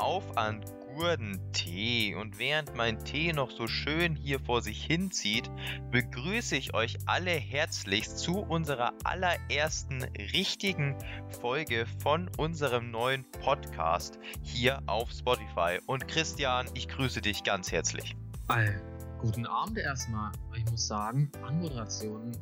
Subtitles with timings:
[0.00, 5.50] auf an Gurdentee und während mein Tee noch so schön hier vor sich hinzieht,
[5.90, 10.96] begrüße ich euch alle herzlichst zu unserer allerersten richtigen
[11.40, 15.78] Folge von unserem neuen Podcast hier auf Spotify.
[15.86, 18.16] Und Christian, ich grüße dich ganz herzlich.
[18.48, 18.82] All,
[19.18, 20.32] guten Abend erstmal.
[20.56, 22.32] Ich muss sagen, Anmoderation,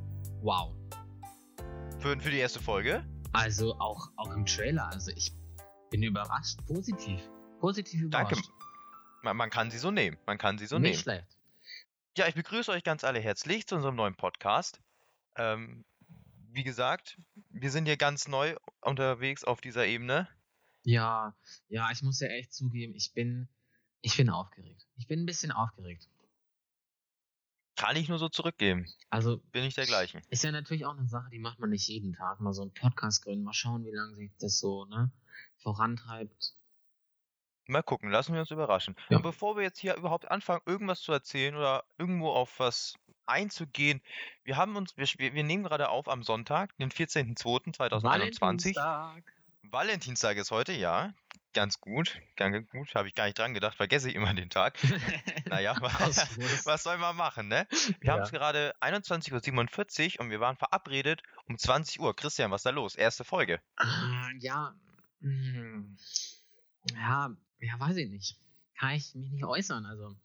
[0.42, 0.74] wow.
[1.98, 3.04] Für, für die erste Folge?
[3.32, 5.32] Also auch, auch im Trailer, also ich
[5.90, 7.20] bin überrascht, positiv.
[7.58, 8.32] Positiv überrascht.
[8.34, 8.48] Danke.
[9.22, 10.16] Man, man kann sie so nehmen.
[10.26, 11.02] Man kann sie so Nicht nehmen.
[11.02, 11.36] schlecht.
[12.16, 14.80] Ja, ich begrüße euch ganz alle herzlich zu unserem neuen Podcast.
[15.36, 15.84] Ähm,
[16.50, 17.18] wie gesagt,
[17.50, 20.28] wir sind hier ganz neu unterwegs auf dieser Ebene.
[20.84, 21.36] Ja,
[21.68, 23.48] ja, ich muss ja echt zugeben, ich bin,
[24.00, 24.86] ich bin aufgeregt.
[24.96, 26.08] Ich bin ein bisschen aufgeregt.
[27.76, 28.86] Kann ich nur so zurückgeben.
[29.08, 30.20] Also Bin ich dergleichen.
[30.30, 32.40] ist ja natürlich auch eine Sache, die macht man nicht jeden Tag.
[32.40, 35.12] Mal so einen Podcast gründen, mal schauen, wie lange sich das so ne,
[35.58, 36.54] vorantreibt.
[37.68, 38.96] Mal gucken, lassen wir uns überraschen.
[39.10, 39.18] Ja.
[39.18, 42.94] Und bevor wir jetzt hier überhaupt anfangen, irgendwas zu erzählen oder irgendwo auf was
[43.26, 44.00] einzugehen,
[44.44, 48.02] wir haben uns, wir, wir nehmen gerade auf am Sonntag, den 14.02.2021.
[48.02, 49.22] Valentinstag.
[49.62, 51.12] Valentinstag ist heute, ja.
[51.54, 54.78] Ganz gut, ganz gut, habe ich gar nicht dran gedacht, vergesse ich immer den Tag.
[55.48, 56.66] Naja, Ausfluss.
[56.66, 57.66] was soll man machen, ne?
[58.00, 58.24] Wir haben Ja.
[58.24, 62.14] es gerade 21.47 Uhr und wir waren verabredet um 20 Uhr.
[62.14, 62.94] Christian, was ist da los?
[62.94, 63.60] Erste Folge.
[63.76, 64.74] Ah, ja,
[65.22, 65.96] hm,
[66.92, 67.30] ja,
[67.60, 68.38] ja, weiß ich nicht.
[68.78, 70.16] Kann ich mich nicht äußern, also.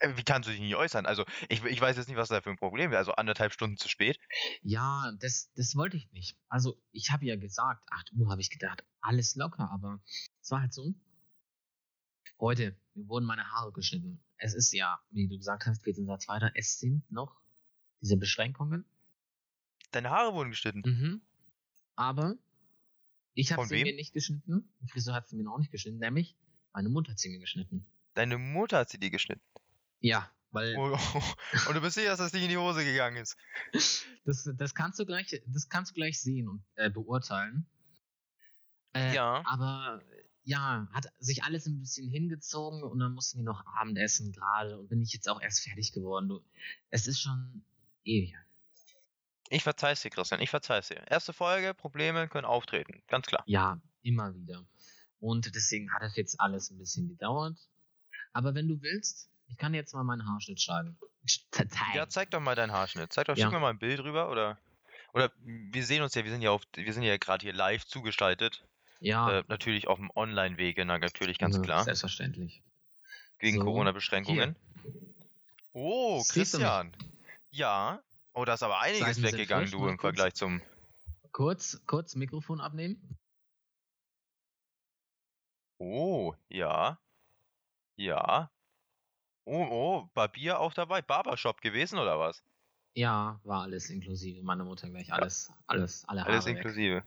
[0.00, 1.06] Äh, Wie kannst du dich nicht äußern?
[1.06, 2.98] Also, ich, ich weiß jetzt nicht, was da für ein Problem wäre.
[2.98, 4.18] Also, anderthalb Stunden zu spät.
[4.62, 6.36] Ja, das, das wollte ich nicht.
[6.48, 10.00] Also, ich habe ja gesagt, 8 Uhr habe ich gedacht, alles locker, aber
[10.42, 10.94] es war halt so.
[12.38, 14.22] Heute, mir wurden meine Haare geschnitten.
[14.38, 16.50] Es ist ja, wie du gesagt hast, 14.2.
[16.54, 17.36] Es sind noch
[18.00, 18.86] diese Beschränkungen.
[19.90, 20.82] Deine Haare wurden geschnitten.
[20.84, 21.20] Mhm.
[21.96, 22.36] Aber
[23.40, 23.82] ich habe sie wem?
[23.84, 24.72] mir nicht geschnitten.
[24.88, 26.36] Friseur hat sie mir noch nicht geschnitten, nämlich
[26.72, 27.86] meine Mutter hat sie mir geschnitten.
[28.14, 29.42] Deine Mutter hat sie dir geschnitten.
[30.00, 30.98] Ja, weil Oh,
[31.68, 33.36] Und du bist sicher, dass das nicht in die Hose gegangen ist.
[34.24, 37.66] das, das kannst du gleich, das kannst du gleich sehen und äh, beurteilen.
[38.94, 39.42] Äh, Ja.
[39.46, 40.02] Aber
[40.42, 44.88] ja, hat sich alles ein bisschen hingezogen und dann mussten wir noch Abendessen gerade und
[44.88, 46.28] bin ich jetzt auch erst fertig geworden.
[46.28, 46.40] Du,
[46.88, 47.64] es ist schon
[48.04, 48.34] ewig.
[49.50, 50.40] Ich verzeih's dir, Christian.
[50.40, 51.02] Ich verzeih's dir.
[51.08, 53.02] Erste Folge, Probleme können auftreten.
[53.08, 53.42] Ganz klar.
[53.46, 54.64] Ja, immer wieder.
[55.18, 57.56] Und deswegen hat das jetzt alles ein bisschen gedauert.
[58.32, 60.96] Aber wenn du willst, ich kann jetzt mal meinen Haarschnitt schneiden.
[61.50, 61.70] Zeigen.
[61.94, 63.12] Ja, zeig doch mal deinen Haarschnitt.
[63.12, 63.46] Zeig doch, Ja.
[63.46, 64.56] schick mir mal ein Bild rüber oder.
[65.12, 67.84] Oder wir sehen uns ja, wir sind ja auf, wir sind ja gerade hier live
[67.84, 68.64] zugeschaltet.
[69.00, 71.84] ja Äh, natürlich auf dem Online-Wege, na natürlich ganz ja, klar.
[71.84, 72.62] Selbstverständlich.
[73.40, 74.54] Wegen So, Corona-Beschränkungen.
[75.72, 76.22] Oh?
[76.28, 76.96] Christian.
[77.50, 78.00] Ja.
[78.32, 80.16] Oh, da ist aber einiges Seiten weggegangen, du, im kurz.
[80.16, 80.62] Vergleich zum.
[81.32, 83.18] Kurz, kurz Mikrofon abnehmen.
[85.78, 86.98] Oh, ja.
[87.96, 88.50] Ja.
[89.44, 91.02] Oh, oh, Barbier auch dabei.
[91.02, 92.42] Barbershop gewesen oder was?
[92.94, 94.42] Ja, war alles inklusive.
[94.42, 97.04] Meine Mutter gleich alles, alles, alle Haare Alles inklusive.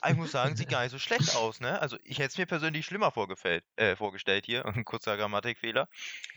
[0.00, 1.80] Aber ich muss sagen, sieht gar nicht so schlecht aus, ne?
[1.80, 4.64] Also ich hätte es mir persönlich schlimmer vorgefällt, äh, vorgestellt hier.
[4.66, 5.88] Ein kurzer Grammatikfehler.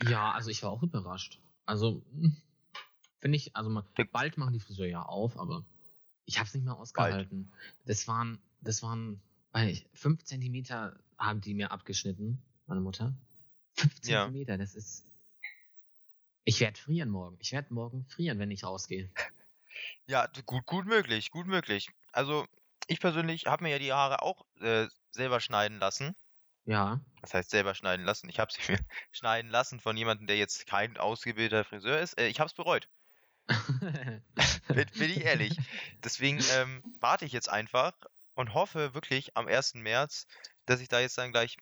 [0.02, 1.40] Ja, also ich war auch überrascht.
[1.66, 2.36] Also hm,
[3.20, 4.04] finde ich, also man, Ja.
[4.10, 5.64] bald machen die Friseur ja auf, aber
[6.26, 7.52] ich habe es nicht mehr ausgehalten.
[7.84, 9.20] Das waren, das waren,
[9.52, 13.14] weiß nicht, fünf Zentimeter haben die mir abgeschnitten, meine Mutter.
[13.74, 14.24] Fünf Ja.
[14.24, 15.06] Zentimeter, das ist.
[16.44, 17.36] Ich werde frieren morgen.
[17.40, 19.10] Ich werde morgen frieren, wenn ich rausgehe.
[20.06, 21.90] Ja, gut, gut möglich, gut möglich.
[22.12, 22.46] Also
[22.88, 26.14] ich persönlich habe mir ja die Haare auch äh, selber schneiden lassen.
[26.64, 27.00] Ja.
[27.20, 28.28] Das heißt selber schneiden lassen.
[28.28, 28.78] Ich habe sie mir
[29.12, 32.18] schneiden lassen von jemandem, der jetzt kein ausgebildeter Friseur ist.
[32.18, 32.88] Äh, ich habe es bereut.
[34.68, 35.56] Bin, bin ich ehrlich.
[36.04, 37.92] Deswegen ähm, warte ich jetzt einfach
[38.34, 39.80] und hoffe wirklich am 1.
[39.80, 40.26] März,
[40.66, 41.56] dass ich da jetzt dann gleich,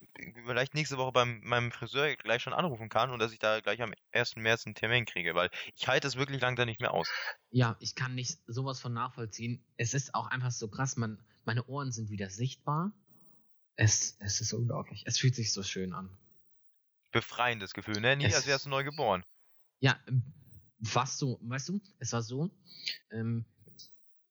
[0.45, 3.81] vielleicht nächste Woche beim meinem Friseur gleich schon anrufen kann und dass ich da gleich
[3.81, 4.43] am 1.
[4.43, 7.09] März einen Termin kriege, weil ich halte es wirklich langsam nicht mehr aus.
[7.51, 9.65] Ja, ich kann nicht sowas von nachvollziehen.
[9.79, 12.93] Es ist auch einfach so krass, man, meine Ohren sind wieder sichtbar.
[13.77, 15.05] Es, es ist unglaublich.
[15.07, 16.11] Es fühlt sich so schön an.
[17.13, 18.17] Befreiendes Gefühl, ne?
[18.17, 19.25] Nie, Es- als wärst du neu geboren.
[19.81, 19.99] Ja,
[20.83, 22.51] fast so, weißt du, es war so,
[23.11, 23.45] ähm,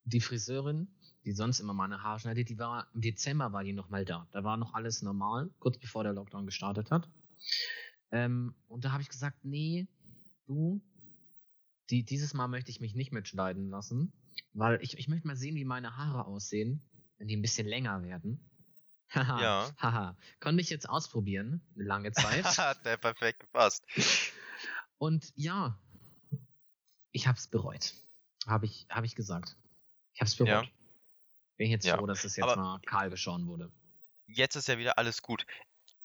[0.03, 0.87] die Friseurin,
[1.25, 4.27] die sonst immer meine Haare schneidet, die war, im Dezember war die noch mal da.
[4.31, 7.09] Da war noch alles normal, kurz bevor der Lockdown gestartet hat.
[8.11, 9.87] Ähm, und da habe ich gesagt, nee,
[10.45, 10.81] du,
[11.89, 14.13] die, dieses Mal möchte ich mich nicht mitschneiden lassen,
[14.53, 16.81] weil ich, ich möchte mal sehen, wie meine Haare aussehen,
[17.17, 18.39] wenn die ein bisschen länger werden.
[19.09, 19.75] Haha, Ja.
[19.77, 20.17] haha.
[20.41, 22.45] Konnte ich jetzt ausprobieren, eine lange Zeit.
[22.57, 23.85] Hat der perfekt gepasst.
[24.97, 25.79] Und ja,
[27.11, 27.93] ich habe es bereut.
[28.45, 29.55] Habe ich, hab ich gesagt.
[30.13, 30.65] Ich habe es bereut.
[30.65, 30.71] Ja.
[31.57, 31.97] Bin jetzt Ja.
[31.97, 33.71] froh, dass es jetzt Aber- mal kahl geschoren wurde.
[34.27, 35.45] Jetzt ist ja wieder alles gut.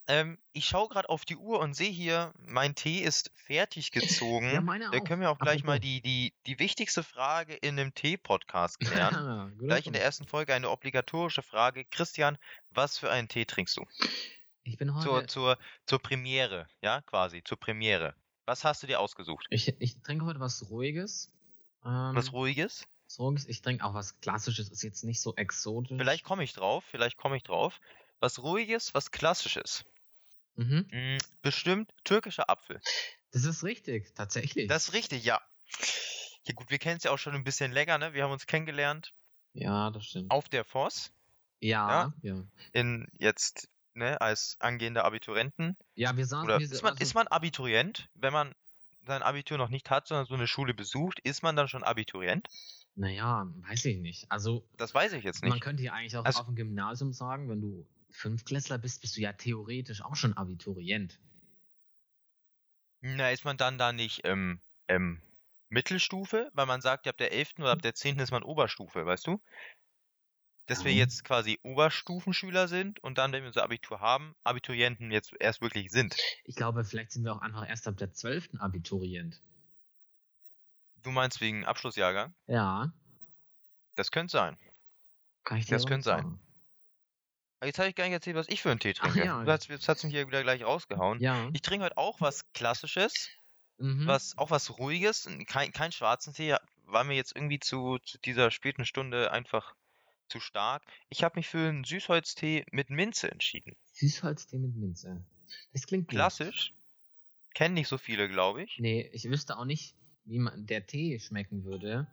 [0.09, 4.01] Ähm, ich schaue gerade auf die Uhr und sehe hier, mein Tee ist fertig Ja,
[4.01, 4.65] gezogen.
[4.65, 5.05] meine Da auch.
[5.05, 5.81] können wir auch gleich mal Apropos.
[5.89, 8.81] die, die, die wichtigste Frage in einem Tee-Podcast
[9.15, 9.57] klären.
[9.59, 11.85] Gleich in der ersten Folge eine obligatorische Frage.
[11.85, 12.37] Christian,
[12.71, 13.87] was für einen Tee trinkst du?
[14.65, 15.27] Ich bin Zur, heute.
[15.29, 18.15] zur, zur Premiere, ja, quasi, zur Premiere.
[18.45, 19.47] Was hast du dir ausgesucht?
[19.51, 21.33] Ich, ich trinke heute was Ruhiges.
[21.85, 22.87] Ähm, Was Ruhiges?
[23.07, 23.49] was Ruhiges.
[23.49, 24.71] Ich trinke auch was Klassisches.
[24.71, 25.97] Ist jetzt nicht so exotisch.
[25.97, 27.81] Vielleicht komme ich drauf, vielleicht komme ich drauf.
[28.21, 29.85] Was Ruhiges, was Klassisches.
[30.57, 30.87] Mhm.
[30.91, 32.81] Mm, bestimmt türkischer Apfel.
[33.33, 34.69] Das ist richtig, tatsächlich.
[34.69, 35.41] Das ist richtig, ja.
[36.45, 38.13] Ja gut, wir kennen es ja auch schon ein bisschen länger, ne?
[38.13, 39.13] Wir haben uns kennengelernt
[39.55, 40.31] ja, das stimmt.
[40.31, 41.13] auf der Voss,
[41.61, 42.45] ja, ja.
[42.73, 45.77] in jetzt, ne, als angehende Abiturienten.
[45.95, 46.45] Ja, wir saßen.
[46.45, 48.55] Oder wir, ist man, also, ist man Abiturient, wenn man
[49.05, 52.49] sein Abitur noch nicht hat, sondern so eine Schule besucht, ist man dann schon Abiturient?
[52.95, 54.31] Naja, weiß ich nicht.
[54.31, 55.63] Also, Das weiß ich jetzt man nicht.
[55.63, 59.23] könnte ja eigentlich auch Also- auf dem Gymnasium sagen, wenn du Fünftklässler bist, bist du
[59.23, 61.19] ja theoretisch auch schon Abiturient.
[63.01, 65.21] Na, ist man dann da nicht ähm, ähm,
[65.71, 66.51] Mittelstufe?
[66.55, 67.55] Weil man sagt, ja, ab der 11.
[67.63, 68.23] oder ab der 10.
[68.23, 69.41] ist man Oberstufe, weißt du?
[70.67, 70.99] Dass wir Ja.
[70.99, 75.91] jetzt quasi Oberstufenschüler sind und dann, wenn wir unser Abitur haben, Abiturienten jetzt erst wirklich
[75.91, 76.17] sind.
[76.45, 78.61] Ich glaube, vielleicht sind wir auch einfach erst ab der 12.
[78.61, 79.41] Abiturient.
[81.03, 82.33] Du meinst wegen Abschlussjahrgang?
[82.47, 82.93] Ja,
[83.97, 84.57] Das könnte sein.
[85.45, 86.39] kann ich dir Das könnte sein.
[87.59, 89.25] Aber jetzt habe ich gar nicht erzählt, was ich für einen Tee Ach trinke.
[89.27, 89.45] ja.
[89.45, 91.21] Du hast, jetzt hat's mich hier wieder gleich rausgehauen.
[91.21, 91.49] Ja.
[91.53, 93.29] Ich trinke heute auch was Klassisches,
[93.79, 94.07] Mhm.
[94.07, 96.57] was, auch was Ruhiges, kein, kein schwarzen Tee,
[96.87, 99.75] war mir jetzt irgendwie zu, zu dieser späten Stunde einfach
[100.33, 100.83] zu stark.
[101.09, 103.77] Ich habe mich für einen Süßholztee mit Minze entschieden.
[103.93, 105.25] Süßholztee mit Minze.
[105.73, 106.35] Das klingt gut.
[106.37, 106.75] Klassisch.
[107.55, 108.83] Kennen nicht so viele, glaube ich.
[108.83, 112.07] Nee, ich wüsste auch nicht, wie man der Tee schmecken würde,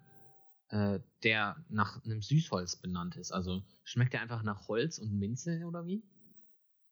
[0.70, 3.32] äh, der nach einem Süßholz benannt ist.
[3.32, 6.04] Also schmeckt der einfach nach Holz und Minze oder wie?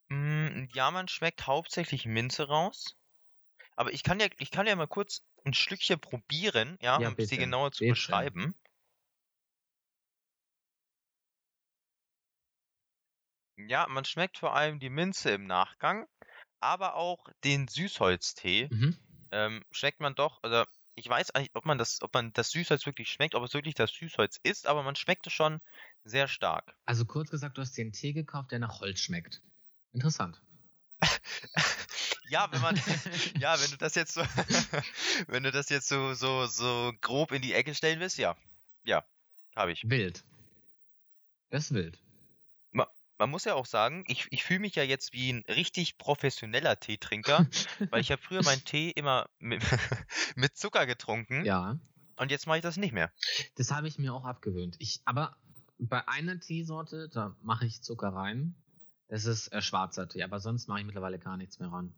[0.09, 2.97] Mm, ja, man schmeckt hauptsächlich Minze raus.
[3.75, 7.15] Aber ich kann ja, ich kann ja mal kurz ein Stückchen probieren, ja, Ja, um
[7.17, 7.87] es dir bitte, genauer zu bitte.
[7.87, 8.55] beschreiben.
[13.57, 16.07] Ja, man schmeckt vor allem die Minze im Nachgang,
[16.59, 18.69] aber auch den Süßholztee.
[18.71, 18.97] Mhm.
[19.31, 20.63] Ähm, schmeckt man doch, also
[20.95, 23.75] ich weiß eigentlich, ob man das, ob man das Süßholz wirklich schmeckt, ob es wirklich
[23.75, 25.59] das Süßholz ist, aber man schmeckt es schon
[26.03, 26.75] sehr stark.
[26.85, 29.41] Also kurz gesagt, du hast einen Tee gekauft, der nach Holz schmeckt.
[29.91, 30.41] Interessant.
[32.29, 32.75] Ja, wenn man,
[33.39, 34.21] ja, wenn du das jetzt so,
[35.27, 38.35] wenn du das jetzt so, so, so grob in die Ecke stellen willst, ja.
[38.83, 39.05] Ja,
[39.55, 39.89] habe ich.
[39.89, 40.25] Wild.
[41.49, 41.97] Das ist wild.
[43.17, 46.79] Man muss ja auch sagen, ich, ich fühle mich ja jetzt wie ein richtig professioneller
[46.79, 47.47] Teetrinker,
[47.89, 49.63] weil ich habe früher meinen Tee immer mit,
[50.35, 51.79] mit Zucker getrunken Ja.
[52.17, 53.11] und jetzt mache ich das nicht mehr.
[53.55, 54.75] Das habe ich mir auch abgewöhnt.
[54.79, 55.35] Ich, aber
[55.79, 58.55] bei einer Teesorte, da mache ich Zucker rein.
[59.09, 61.93] Das ist äh, schwarzer Tee, aber sonst mache ich mittlerweile gar nichts mehr ran.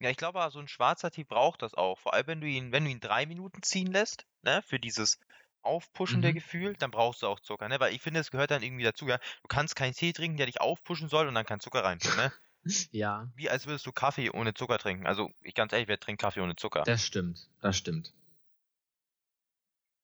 [0.00, 1.98] Ja, ich glaube, so ein schwarzer Tee braucht das auch.
[1.98, 5.18] Vor allem, wenn du ihn, wenn du ihn drei Minuten ziehen lässt, ne, für dieses
[5.62, 6.34] aufpuschende Mhm.
[6.34, 7.78] Gefühl, dann brauchst du auch Zucker, ne?
[7.80, 9.18] Weil ich finde, es gehört dann irgendwie dazu, ja.
[9.42, 12.14] Du kannst keinen Tee trinken, der dich aufpushen soll und dann kein Zucker rein tun,
[12.16, 12.32] ne?
[12.92, 15.06] Ja, Wie als würdest du Kaffee ohne Zucker trinken.
[15.06, 16.82] Also, ich ganz ehrlich, wer trinkt Kaffee ohne Zucker?
[16.84, 17.48] das stimmt.
[17.60, 18.12] Das stimmt.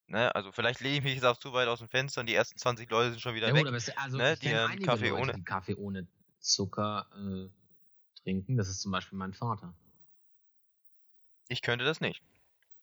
[0.07, 0.35] Ne?
[0.35, 2.59] Also, vielleicht lehne ich mich jetzt auch zu weit aus dem Fenster und die ersten
[2.59, 3.61] 20 Leute sind schon wieder Ja, weg.
[3.63, 6.07] gut, aber es, also ne, ich die kenne einige Kaffee Leute, ohne- die Kaffee ohne
[6.41, 7.49] Zucker äh,
[8.23, 8.57] trinken.
[8.57, 9.75] Das ist zum Beispiel mein Vater.
[11.49, 12.23] Ich könnte das nicht.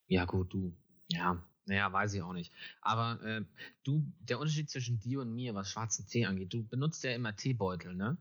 [0.08, 0.76] Ja, gut, du.
[1.10, 2.52] Ja, naja, weiß ich auch nicht.
[2.82, 3.46] Aber äh,
[3.84, 7.34] du, der Unterschied zwischen dir und mir, was schwarzen Tee angeht, du benutzt ja immer
[7.34, 8.18] Teebeutel, ne?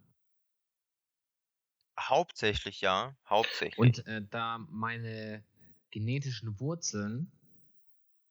[1.98, 3.76] Hauptsächlich ja, hauptsächlich.
[3.76, 5.44] Und äh, da meine
[5.90, 7.32] genetischen Wurzeln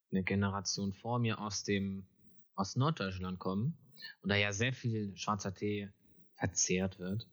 [0.10, 2.08] eine Generation vor mir aus dem
[2.56, 3.78] aus Norddeutschland kommen
[4.22, 5.92] und da ja sehr viel schwarzer Tee
[6.36, 7.28] verzehrt wird,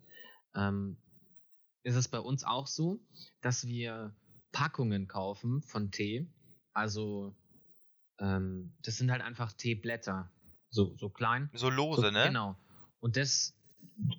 [0.56, 0.96] ähm,
[1.84, 3.00] ist es bei uns auch so,
[3.42, 4.12] dass wir
[4.50, 6.28] Packungen kaufen von Tee.
[6.72, 7.36] Also
[8.18, 10.30] ähm, das sind halt einfach Teeblätter,
[10.70, 11.50] so so klein.
[11.54, 12.26] so lose, So, ne?
[12.28, 12.56] Genau.
[13.00, 13.54] Und das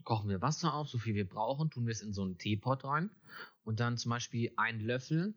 [0.03, 2.83] kochen wir Wasser auf, so viel wir brauchen, tun wir es in so einen Teepot
[2.83, 3.09] rein
[3.63, 5.35] und dann zum Beispiel einen Löffel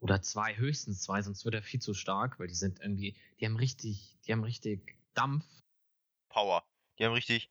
[0.00, 3.46] oder zwei, höchstens zwei, sonst wird er viel zu stark, weil die sind irgendwie, die
[3.46, 5.44] haben richtig, die haben richtig Dampf.
[6.28, 6.62] Power.
[6.98, 7.50] Die haben richtig,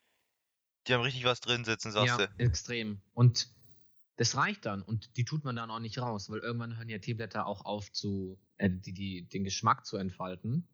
[0.87, 2.33] die haben richtig was drin sitzen, sagst ja, du.
[2.39, 3.01] extrem.
[3.13, 3.49] Und
[4.17, 6.99] das reicht dann und die tut man dann auch nicht raus, weil irgendwann hören ja
[6.99, 10.67] Teeblätter auch auf zu, äh, die, die, den Geschmack zu entfalten.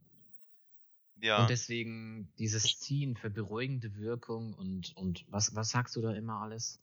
[1.21, 1.41] Ja.
[1.41, 6.41] Und deswegen dieses Ziehen für beruhigende Wirkung und, und was, was sagst du da immer
[6.41, 6.79] alles?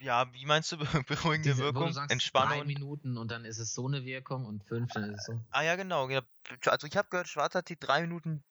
[0.00, 1.88] ja, wie meinst du be- beruhigende Diese, Wirkung?
[1.88, 2.58] du sagst, Entspannung?
[2.58, 5.40] drei Minuten und dann ist es so eine Wirkung und fünf, dann ist es so.
[5.50, 6.06] Ah ja, genau.
[6.06, 6.22] genau.
[6.66, 8.42] Also ich habe gehört, schwarzer Tee drei Minuten,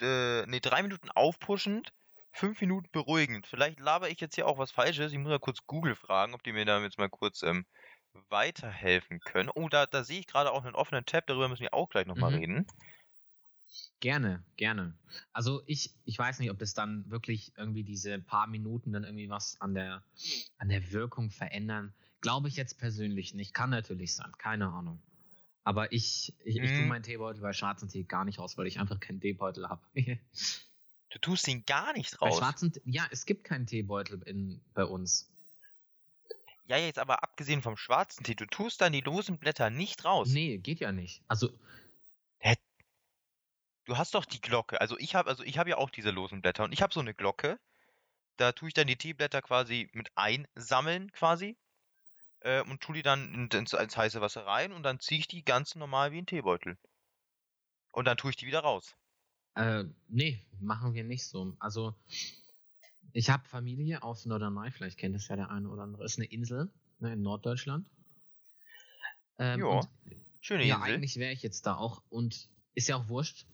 [0.00, 1.92] äh, nee, drei Minuten aufpushend,
[2.32, 3.46] fünf Minuten beruhigend.
[3.46, 5.12] Vielleicht laber ich jetzt hier auch was Falsches.
[5.12, 7.66] Ich muss mal kurz Google fragen, ob die mir da jetzt mal kurz ähm,
[8.28, 9.50] weiterhelfen können.
[9.54, 12.06] Oh, da, da sehe ich gerade auch einen offenen Tab, darüber müssen wir auch gleich
[12.06, 12.34] nochmal Mhm.
[12.34, 12.66] reden.
[14.00, 14.96] Gerne, gerne.
[15.32, 19.28] Also ich, ich weiß nicht, ob das dann wirklich irgendwie diese paar Minuten dann irgendwie
[19.28, 20.04] was an der,
[20.58, 21.94] an der Wirkung verändern.
[22.20, 23.54] Glaube ich jetzt persönlich nicht.
[23.54, 25.02] Kann natürlich sein, keine Ahnung.
[25.64, 26.88] Aber ich, ich, ich tue Mhm.
[26.88, 29.82] meinen Teebeutel bei schwarzen Tee gar nicht raus, weil ich einfach keinen Teebeutel habe.
[31.10, 32.38] Du tust ihn gar nicht bei raus.
[32.38, 35.30] schwarzen, Tee- ja, es gibt keinen Teebeutel in, bei uns.
[36.66, 40.28] Ja, jetzt aber abgesehen vom schwarzen Tee, du tust dann die losen Blätter nicht raus.
[40.32, 41.22] Nee, geht ja nicht.
[41.28, 41.50] Also,
[43.86, 44.80] Du hast doch die Glocke.
[44.82, 47.00] Also ich habe also ich habe ja auch diese losen Blätter und ich habe so
[47.00, 47.58] eine Glocke.
[48.36, 51.56] Da tue ich dann die Teeblätter quasi mit einsammeln quasi
[52.40, 55.28] äh, und tue die dann in- ins, ins heiße Wasser rein und dann ziehe ich
[55.28, 56.78] die ganz normal wie ein Teebeutel.
[57.92, 58.94] Und dann tue ich die wieder raus.
[59.58, 61.56] Äh, nee, machen wir nicht so.
[61.58, 61.94] Also,
[63.12, 66.04] ich habe Familie auf Norderney, vielleicht kennt es ja der eine oder andere.
[66.04, 67.84] Ist eine Insel ne, in Norddeutschland.
[69.38, 69.80] Ähm, Ja,
[70.40, 70.94] Schöne ja, Insel.
[70.94, 73.46] eigentlich wäre ich jetzt da auch und ist ja auch wurscht.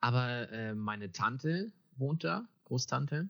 [0.00, 3.28] Aber äh, meine Tante wohnt da, Großtante.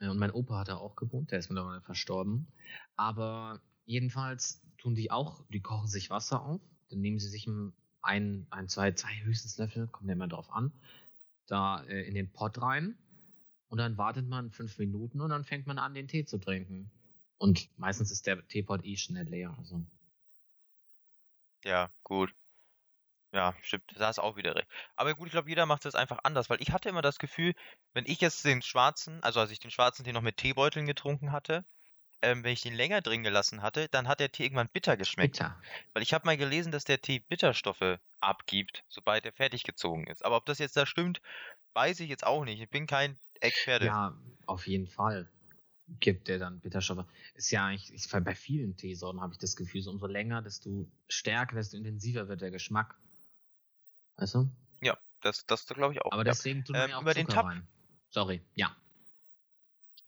[0.00, 2.52] Äh, und mein Opa hat da auch gewohnt, der ist mittlerweile verstorben.
[2.96, 6.60] Aber jedenfalls tun die auch, die kochen sich Wasser auf,
[6.90, 10.50] dann nehmen sie sich ein, ein, ein zwei, zwei höchstens Löffel, kommt ja immer drauf
[10.50, 10.72] an,
[11.46, 12.96] da äh, in den Pott rein.
[13.68, 16.90] Und dann wartet man fünf Minuten und dann fängt man an, den Tee zu trinken.
[17.36, 19.54] Und meistens ist der Teepot eh schnell leer.
[19.58, 19.84] Also.
[21.64, 22.34] Ja, gut.
[23.32, 23.84] Ja, stimmt.
[23.94, 24.68] Da du auch wieder recht.
[24.96, 27.54] Aber gut, ich glaube, jeder macht das einfach anders, weil ich hatte immer das Gefühl,
[27.92, 31.30] wenn ich jetzt den schwarzen, also als ich den schwarzen Tee noch mit Teebeuteln getrunken
[31.30, 31.64] hatte,
[32.22, 35.38] ähm, wenn ich den länger drin gelassen hatte, dann hat der Tee irgendwann bitter geschmeckt.
[35.38, 35.60] Bitter.
[35.92, 40.24] Weil ich habe mal gelesen, dass der Tee Bitterstoffe abgibt, sobald er fertig gezogen ist.
[40.24, 41.20] Aber ob das jetzt da stimmt,
[41.74, 42.60] weiß ich jetzt auch nicht.
[42.60, 43.86] Ich bin kein Experte.
[43.86, 45.30] Ja, auf jeden Fall
[46.00, 47.06] gibt der dann Bitterstoffe.
[47.34, 50.86] Ist ja eigentlich, ich, bei vielen Teesorten habe ich das Gefühl, so umso länger, desto
[51.08, 52.96] stärker, desto intensiver wird der Geschmack.
[54.16, 54.50] Weißt du?
[54.80, 56.12] Ja, das, das glaube ich auch.
[56.12, 56.32] Aber ja.
[56.32, 57.66] deswegen tut man Ähm, ja auch über den Zucker Tab- rein.
[58.10, 58.76] Sorry, ja.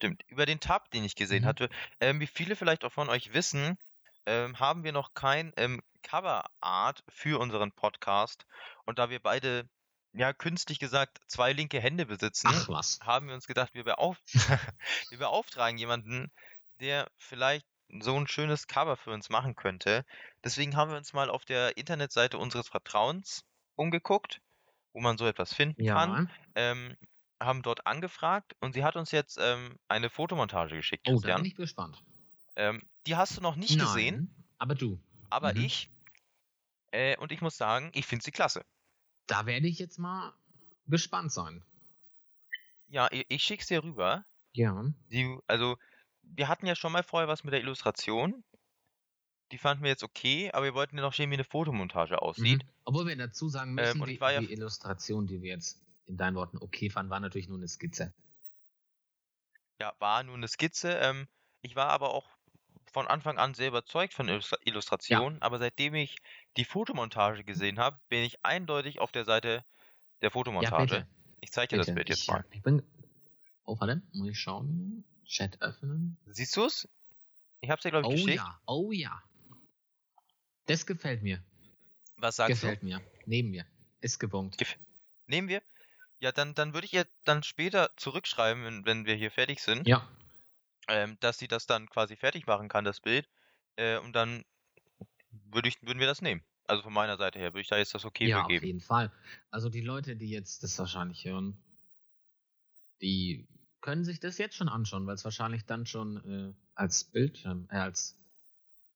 [0.01, 0.23] Stimmt.
[0.29, 1.47] Über den Tab, den ich gesehen Mhm.
[1.47, 3.77] hatte, ähm, wie viele vielleicht auch von euch wissen,
[4.25, 8.47] ähm, haben wir noch kein ähm, Coverart für unseren Podcast.
[8.85, 9.69] Und da wir beide,
[10.13, 14.17] ja, künstlich gesagt, zwei linke Hände besitzen, haben wir uns gedacht, wir, beauf
[15.11, 16.31] wir beauftragen jemanden,
[16.79, 17.67] der vielleicht
[17.99, 20.03] so ein schönes Cover für uns machen könnte.
[20.43, 23.43] Deswegen haben wir uns mal auf der Internetseite unseres Vertrauens
[23.75, 24.41] umgeguckt,
[24.93, 26.27] wo man so etwas finden kann.
[26.27, 26.71] Ja.
[26.71, 26.97] Ähm,
[27.41, 31.41] haben dort angefragt und sie hat uns jetzt ähm, eine Fotomontage geschickt, Oh, da Christian.
[31.41, 32.03] bin ich gespannt.
[32.55, 34.99] Ähm, die hast du noch nicht gesehen, Nein, aber du.
[35.29, 35.61] aber Mhm.
[35.65, 35.89] ich.
[36.91, 38.63] Äh, und ich muss sagen, ich finde sie klasse.
[39.27, 40.33] Da werde ich jetzt mal
[40.87, 41.63] gespannt sein.
[42.87, 44.25] Ja, ich, ich schick's dir rüber.
[44.53, 44.83] Ja.
[45.07, 45.77] Sie, also,
[46.23, 48.43] wir hatten ja schon mal vorher was mit der Illustration.
[49.53, 52.63] Die fanden wir jetzt okay, aber wir wollten ja noch sehen, wie eine Fotomontage aussieht.
[52.63, 52.69] Mhm.
[52.85, 55.51] Obwohl wir dazu sagen müssen, Ähm, und die, ich war ja- die Illustration, die wir
[55.51, 55.81] jetzt
[56.11, 58.13] in deinen Worten okay fanden, war natürlich nur eine Skizze.
[59.79, 60.91] Ja, war nur eine Skizze.
[60.99, 61.27] Ähm,
[61.61, 62.29] ich war aber auch
[62.91, 66.17] von Anfang an sehr überzeugt von Illustra Illustrationen, aber seitdem ich
[66.57, 69.63] die Fotomontage gesehen habe, bin ich eindeutig auf der Seite
[70.21, 70.85] der Ja, Fotomontage.
[70.85, 71.07] bitte.
[71.39, 71.95] ich zeige dir das.
[71.95, 72.45] Bild jetzt ich, mal.
[72.51, 72.83] Ich bin.
[73.65, 75.05] Oh, warte, muss ich schauen.
[75.25, 76.17] Chat öffnen.
[76.25, 76.89] Siehst du es?
[77.61, 78.43] Ich habe es dir, glaube ich, Oh geschickt.
[78.43, 79.23] ja, oh ja.
[80.65, 81.41] Das gefällt mir.
[82.17, 83.01] Was sagst gefällt mir.
[83.25, 83.65] Neben mir.
[84.01, 84.59] Ist gebunkt.
[84.59, 84.79] Gef- du?
[85.27, 85.61] Nehmen wir?
[86.21, 89.87] Ja, dann, dann würde ich ihr dann später zurückschreiben, wenn, wenn wir hier fertig sind,
[89.87, 90.07] Ja.
[90.87, 93.27] ähm, dass sie das dann quasi fertig machen kann, das Bild.
[93.75, 94.45] Äh, und dann
[95.31, 96.43] würde ich, würden wir das nehmen.
[96.67, 98.65] Also von meiner Seite her würde ich da jetzt das okay ja, für auf geben.
[98.67, 99.11] jeden Fall.
[99.49, 101.57] Also die Leute, die jetzt das wahrscheinlich hören,
[103.01, 103.47] die
[103.81, 107.77] können sich das jetzt schon anschauen, weil es wahrscheinlich dann schon äh, als Bildschirm, äh,
[107.77, 108.15] als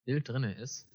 [0.05, 0.87] Bild drinne ist.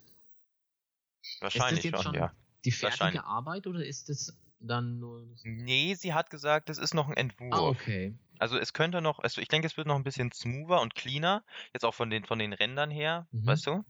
[1.41, 2.33] Wahrscheinlich jetzt schon, schon- ja.
[2.63, 3.25] Die fertige.
[3.25, 5.27] Arbeit oder ist es dann nur.
[5.43, 7.53] Nee, sie hat gesagt, es ist noch ein Entwurf.
[7.53, 8.15] Ah, okay.
[8.39, 11.43] Also es könnte noch, also ich denke, es wird noch ein bisschen smoother und cleaner,
[11.73, 13.45] jetzt auch von den, von den Rändern her, Mhm.
[13.45, 13.83] weißt du?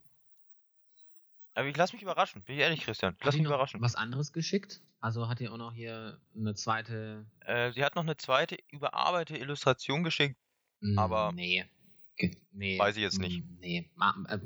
[1.54, 3.14] Aber ich lass mich überraschen, bin ich ehrlich, Christian.
[3.16, 3.82] Hat Lass mich überraschen.
[3.82, 4.82] was anderes geschickt?
[5.02, 7.26] Also hat ihr auch noch hier eine zweite.
[7.42, 10.38] Äh, sie hat noch eine zweite überarbeitete Illustration geschickt.
[10.82, 11.66] Hm, Aber- Nee.
[12.18, 12.78] Ge- nee.
[12.80, 13.40] Weiß ich jetzt nicht.
[13.44, 13.90] hm, Nee.
[13.96, 14.40] Ma- äh,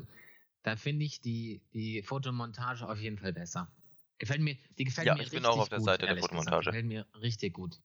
[0.62, 3.70] Da finde ich die, die Fotomontage auf jeden Fall besser.
[4.18, 6.16] Gefällt mir, die gefällt Ja, mir ich bin richtig auch auf der gut, Seite der.
[6.16, 6.70] Fotomontage.
[6.70, 7.78] Gefällt mir richtig gut.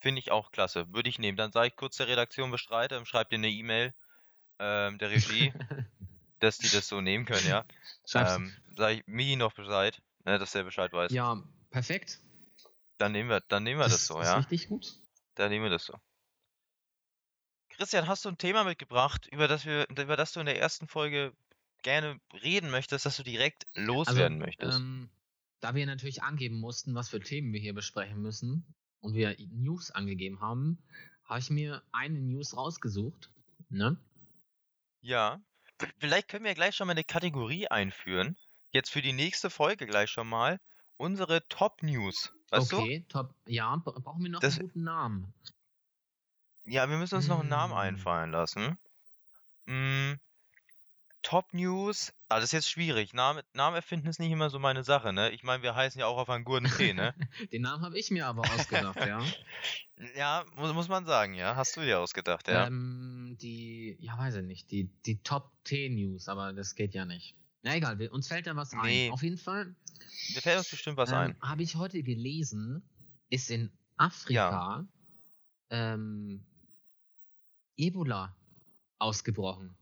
[0.00, 0.92] Finde ich auch klasse.
[0.92, 1.36] Würde ich nehmen.
[1.36, 3.94] Dann sage ich kurz der Redaktion Bescheid, ähm, schreibt dir eine E-Mail
[4.58, 5.52] ähm, der Regie,
[6.40, 7.64] dass die das so nehmen können, ja.
[8.14, 11.12] Ähm, sage ich Migi noch Bescheid, ne, dass der Bescheid weiß.
[11.12, 12.20] ja, perfekt.
[12.98, 14.36] Dann nehmen wir, dann nehmen wir das, so, ist ja.
[14.36, 14.98] richtig gut.
[15.34, 15.94] Dann nehmen wir das so.
[17.70, 20.88] Christian, hast du ein Thema mitgebracht, über das wir, über das du in der ersten
[20.88, 21.34] Folge
[21.82, 24.78] gerne reden möchtest, dass du direkt Also, loswerden möchtest?
[24.78, 25.10] ähm,
[25.60, 29.90] da wir natürlich angeben mussten, was für Themen wir hier besprechen müssen und wir News
[29.90, 30.78] angegeben haben,
[31.24, 33.30] habe ich mir eine News rausgesucht.
[33.68, 33.96] Ne?
[35.00, 35.40] Ja.
[35.98, 38.36] Vielleicht können wir gleich schon mal eine Kategorie einführen.
[38.70, 40.58] Jetzt für die nächste Folge gleich schon mal.
[40.96, 42.32] Unsere Top News.
[42.50, 42.78] Weißt du?
[42.78, 43.34] okay, top.
[43.46, 45.34] Ja, bra- brauchen wir noch Das- einen guten Namen.
[46.64, 47.76] Ja, wir müssen uns noch einen Namen Mm.
[47.76, 48.78] einfallen lassen.
[49.66, 50.14] Mm,
[51.26, 52.12] Top News.
[52.28, 53.12] Ah, das ist jetzt schwierig.
[53.12, 55.30] Name, Namen erfinden ist nicht immer so meine Sache, ne?
[55.32, 57.14] Ich meine, wir heißen ja auch auf einen guten Tee, ne?
[57.52, 59.20] Den Namen habe ich mir aber ausgedacht, ja.
[60.16, 61.56] Ja, muss, muss man sagen, ja.
[61.56, 62.68] Hast du dir ausgedacht, ja.
[62.68, 67.04] Ähm, die, ja, weiß ich nicht, die, die Top 10 News, aber das geht ja
[67.04, 67.34] nicht.
[67.62, 69.08] Na egal, wir, uns fällt da was Nee.
[69.08, 69.12] ein.
[69.12, 69.74] Auf jeden Fall
[70.32, 71.36] Mir fällt uns bestimmt was ähm, ein.
[71.42, 72.88] habe ich heute gelesen,
[73.30, 74.86] ist in Afrika
[75.70, 76.46] ähm,
[77.76, 78.36] Ebola
[79.00, 79.76] ausgebrochen.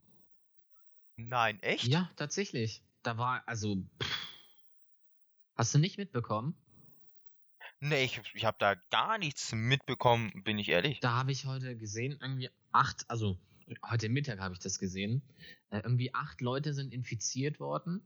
[1.17, 1.87] Nein, echt?
[1.87, 2.83] Ja, tatsächlich.
[3.03, 4.27] Da war, also, pff,
[5.57, 6.55] hast du nicht mitbekommen?
[7.81, 11.01] Nee, ich, ich habe da gar nichts mitbekommen, bin ich ehrlich.
[11.01, 13.39] Da habe ich heute gesehen, irgendwie acht, also
[13.89, 15.23] heute Mittag habe ich das gesehen,
[15.71, 18.03] äh, irgendwie acht Leute sind infiziert worden.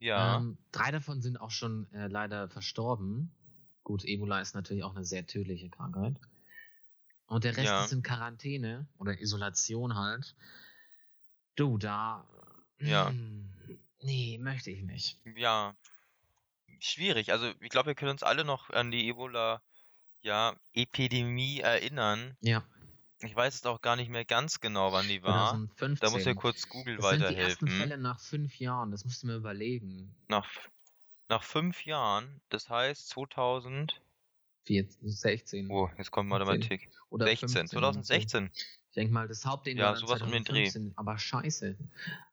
[0.00, 0.38] Ja.
[0.38, 3.32] Ähm, drei davon sind auch schon äh, leider verstorben.
[3.84, 6.20] Gut, Ebola ist natürlich auch eine sehr tödliche Krankheit.
[7.26, 7.84] Und der Rest Ja.
[7.84, 10.34] ist in Quarantäne oder Isolation halt.
[11.56, 12.26] Du, da.
[12.78, 13.08] Ja.
[13.08, 13.52] hm,
[14.02, 15.20] Nee, möchte ich nicht.
[15.36, 15.76] Ja,
[16.80, 17.32] schwierig.
[17.32, 19.62] Also ich glaube, wir können uns alle noch an die Ebola,
[20.22, 22.36] ja, Epidemie erinnern.
[22.40, 22.64] Ja.
[23.20, 25.50] Ich weiß jetzt auch gar nicht mehr ganz genau, wann die war.
[25.50, 25.98] 2015.
[26.04, 27.68] Da muss ja kurz Google das sind die ersten weiterhelfen.
[27.68, 30.12] Fälle nach fünf Jahren, das musst du mir überlegen.
[30.26, 30.48] Nach,
[31.28, 34.00] nach fünf Jahren, das heißt 2000,
[34.64, 36.90] 14, 16 oh, jetzt kommt 15 Mathematik.
[37.10, 37.68] oder 16, 15.
[37.68, 38.50] 2016.
[38.92, 40.70] Ich denke mal, das Hauptding Ja, war sowas um den Dreh.
[40.70, 40.92] 2015.
[40.96, 41.78] Aber scheiße.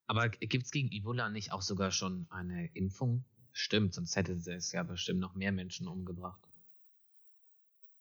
[0.07, 3.23] Aber gibt es gegen Ebola nicht auch sogar schon eine Impfung?
[3.53, 6.49] Stimmt, sonst hätte es ja bestimmt noch mehr Menschen umgebracht.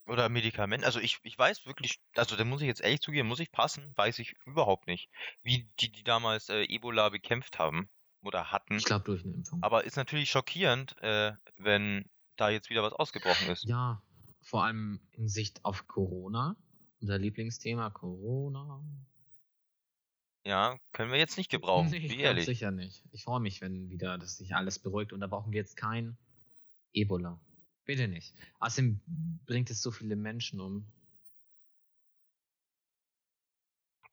[0.07, 0.85] Oder Medikament.
[0.85, 3.93] Also ich, ich weiß wirklich, also da muss ich jetzt ehrlich zugeben, muss ich passen,
[3.95, 5.09] weiß ich überhaupt nicht,
[5.45, 7.89] wie die, die damals äh, Ebola bekämpft haben
[8.23, 8.79] oder hatten.
[8.79, 9.63] Ich glaube durch eine Impfung.
[9.63, 13.69] Aber ist natürlich schockierend, äh, wenn da jetzt wieder was ausgebrochen ist.
[13.69, 14.03] ja,
[14.41, 16.57] vor allem in Sicht auf Corona.
[17.01, 18.83] Unser Lieblingsthema Corona.
[20.45, 22.47] Ja, können wir jetzt nicht gebrauchen, Nee, wie ehrlich.
[22.47, 23.03] sicher nicht.
[23.13, 26.17] Ich freue mich, wenn wieder das sich alles beruhigt und da brauchen wir jetzt kein
[26.93, 27.39] Ebola.
[27.85, 28.35] Bitte nicht.
[28.59, 29.01] Außerdem
[29.47, 30.87] bringt es so viele Menschen um.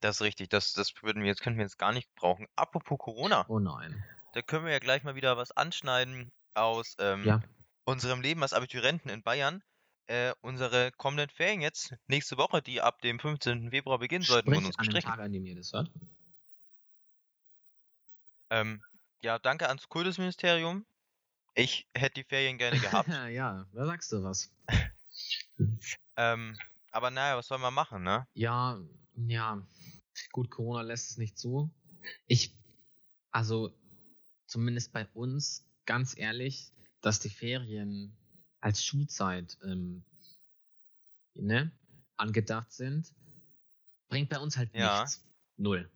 [0.02, 2.48] Das ist richtig, das, das würden wir jetzt, könnten wir jetzt gar nicht brauchen.
[2.56, 4.04] Apropos Corona, Oh nein.
[4.34, 7.41] da können wir ja gleich mal wieder was anschneiden aus ähm, Ja.
[7.86, 9.63] unserem Leben als Abiturienten in Bayern.
[10.08, 13.72] Äh, unsere kommenden Ferien jetzt, nächste Woche, die ab dem 15.
[13.72, 15.10] Februar beginnen sollten, Sprich wurden uns an dem gestrichen.
[15.10, 15.91] Tag, an dem ihr das hört.
[18.52, 18.84] Ähm,
[19.22, 20.86] ja, danke ans Kultusministerium.
[21.56, 23.10] Ich hätte die Ferien gerne gehabt.
[23.32, 24.54] ja, da sagst du was.
[26.18, 26.56] ähm,
[26.91, 28.28] aber naja, was soll man machen, ne?
[28.34, 28.80] Ja,
[29.15, 29.65] ja.
[30.32, 31.74] Gut, Corona lässt es nicht zu.
[32.28, 32.54] Ich,
[33.32, 33.76] also,
[34.46, 38.15] zumindest bei uns, ganz ehrlich, dass die Ferien
[38.65, 40.04] als Schulzeit ähm,
[41.36, 41.71] ne,
[42.17, 43.13] angedacht sind,
[44.10, 45.01] bringt bei uns halt Ja.
[45.04, 45.23] nichts.
[45.58, 45.89] Null.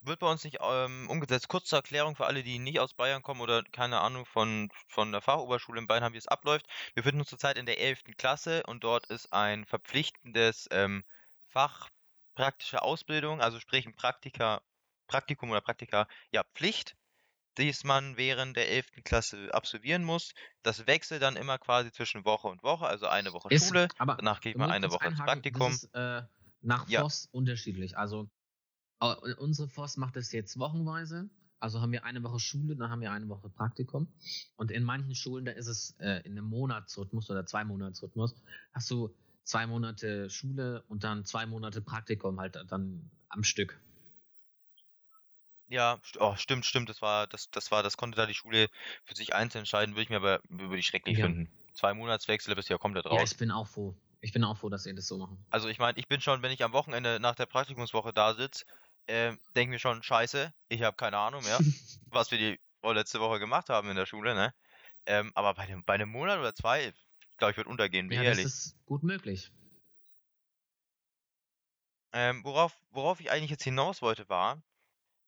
[0.00, 1.48] Wird bei uns nicht ähm, umgesetzt.
[1.48, 5.10] Kurz zur Erklärung für alle, die nicht aus Bayern kommen oder keine Ahnung von, von
[5.12, 6.66] der Fachoberschule in Bayern haben, wie es abläuft.
[6.94, 8.12] Wir befinden uns zurzeit in der 11.
[8.14, 11.04] Klasse und dort ist ein verpflichtendes ähm,
[11.48, 11.88] Fach
[12.36, 14.60] praktische Ausbildung, also sprich ein Praktika,
[15.08, 16.96] Praktikum oder Praktika, ja, Pflicht,
[17.56, 19.04] das man während der 11.
[19.04, 20.34] Klasse absolvieren muss.
[20.62, 24.16] Das wechselt dann immer quasi zwischen Woche und Woche, also eine Woche Ist, Schule, aber
[24.16, 25.72] danach geht man eine Woche ins Praktikum.
[25.72, 26.22] Das ist äh,
[26.62, 27.00] nach Ja.
[27.00, 27.96] FOS unterschiedlich.
[27.96, 28.28] Also
[29.38, 31.28] unsere FOS macht das jetzt wochenweise.
[31.60, 34.08] Also haben wir eine Woche Schule, dann haben wir eine Woche Praktikum.
[34.56, 38.34] Und in manchen Schulen, da ist es äh, in einem Monatsrhythmus oder zwei Monatsrhythmus,
[38.72, 39.14] hast du
[39.44, 43.80] zwei Monate Schule und dann zwei Monate Praktikum halt dann am Stück.
[45.68, 48.68] Ja, st oh, stimmt, stimmt, das war, das, das war, das konnte da die Schule
[49.04, 51.18] für sich einzeln entscheiden, würde ich mir aber, würde ich schrecklich Ja.
[51.18, 51.50] finden.
[51.74, 53.32] Zwei Monatswechsel bist du ja komplett Ja, raus.
[53.32, 53.94] ich bin auch froh.
[54.20, 55.42] Ich bin auch froh, dass ihr das so machen.
[55.50, 58.64] Also ich meine, ich bin schon, wenn ich am Wochenende nach der Praktikumswoche da sitze,
[59.06, 61.64] äh, denke mir schon, scheiße, ich habe keine Ahnung mehr,
[62.10, 64.52] was wir die vorletzte Woche gemacht haben in der Schule, ne?
[65.06, 66.92] Ähm, aber bei einem, bei einem Monat oder zwei,
[67.38, 68.44] glaube ich, wird untergehen, bin ja, ich das ehrlich.
[68.44, 69.52] ist gut möglich.
[72.14, 74.62] Ähm, worauf, worauf ich eigentlich jetzt hinaus wollte, war,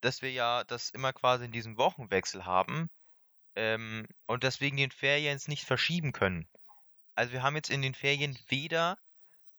[0.07, 2.89] dass wir ja das immer quasi in diesem Wochenwechsel haben
[3.57, 6.49] ähm, und deswegen den Ferien jetzt nicht verschieben können.
[7.15, 8.99] Also wir haben jetzt in den Ferien weder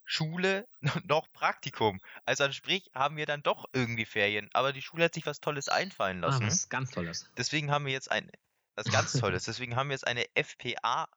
[0.06, 0.68] Schule
[1.06, 2.00] noch Praktikum.
[2.26, 4.50] Also sprich, haben wir dann doch irgendwie Ferien.
[4.54, 6.48] Aber die Schule hat sich was Tolles einfallen Ah, lassen.
[6.48, 7.30] was ganz Tolles.
[7.38, 8.32] Deswegen haben wir jetzt ein,
[8.76, 9.44] was ganz Tolles.
[9.44, 11.08] Deswegen haben wir jetzt eine FPA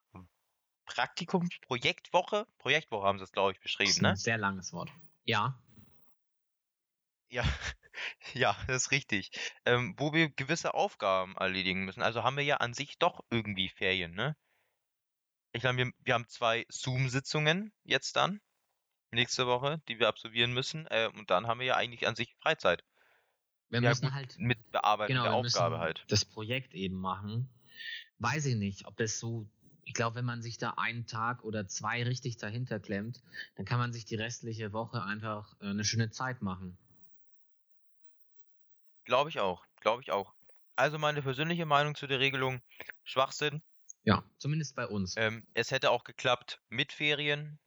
[0.85, 2.45] Praktikumsprojektwoche.
[2.57, 4.09] Projektwoche haben sie es, glaube ich, Das beschrieben, ist ne?
[4.09, 4.89] ein sehr langes Wort.
[5.23, 5.57] Ja.
[7.29, 7.45] Ja,
[8.33, 9.31] ja, das ist richtig.
[9.65, 12.01] Ähm, wo wir gewisse Aufgaben erledigen müssen.
[12.01, 14.35] Also haben wir ja an sich doch irgendwie Ferien, ne?
[15.53, 18.41] Ich glaube, wir, wir haben zwei Zoom-Sitzungen jetzt dann,
[19.11, 20.87] nächste Woche, die wir absolvieren müssen.
[20.87, 22.83] Äh, und dann haben wir ja eigentlich an sich Freizeit.
[23.69, 26.07] Wir Ja, müssen gut, halt mit Bearbeitung genau, der Aufgabe halt.
[26.07, 27.49] das Projekt eben machen.
[28.19, 29.47] Weiß ich nicht, ob das so.
[29.83, 33.21] Ich glaube, wenn man sich da einen Tag oder zwei richtig dahinter klemmt,
[33.55, 36.77] dann kann man sich die restliche Woche einfach äh, eine schöne Zeit machen.
[39.05, 40.33] Glaube ich auch, glaube ich auch.
[40.75, 42.61] Also meine persönliche Meinung zu der Regelung,
[43.03, 43.61] Schwachsinn.
[44.03, 45.15] Ja, zumindest bei uns.
[45.17, 47.59] Ähm, es hätte auch geklappt mit Ferien.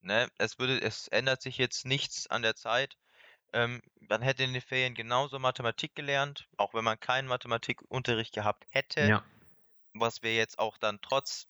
[0.00, 0.30] Ne?
[0.38, 2.96] Es würde, es ändert sich jetzt nichts an der Zeit.
[3.52, 8.66] Ähm, man hätte in den Ferien genauso Mathematik gelernt, auch wenn man keinen Mathematikunterricht gehabt
[8.70, 9.24] hätte, ja,
[9.94, 11.46] was wir jetzt auch dann trotz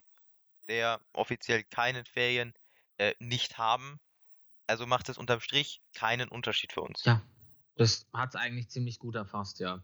[0.69, 2.55] der offiziell keinen Ferien
[2.99, 4.01] äh, nicht haben.
[4.67, 7.05] Also macht es unterm Strich keinen Unterschied für uns.
[7.05, 7.23] ja.
[7.79, 9.81] Das hat eigentlich ziemlich gut erfasst, ja.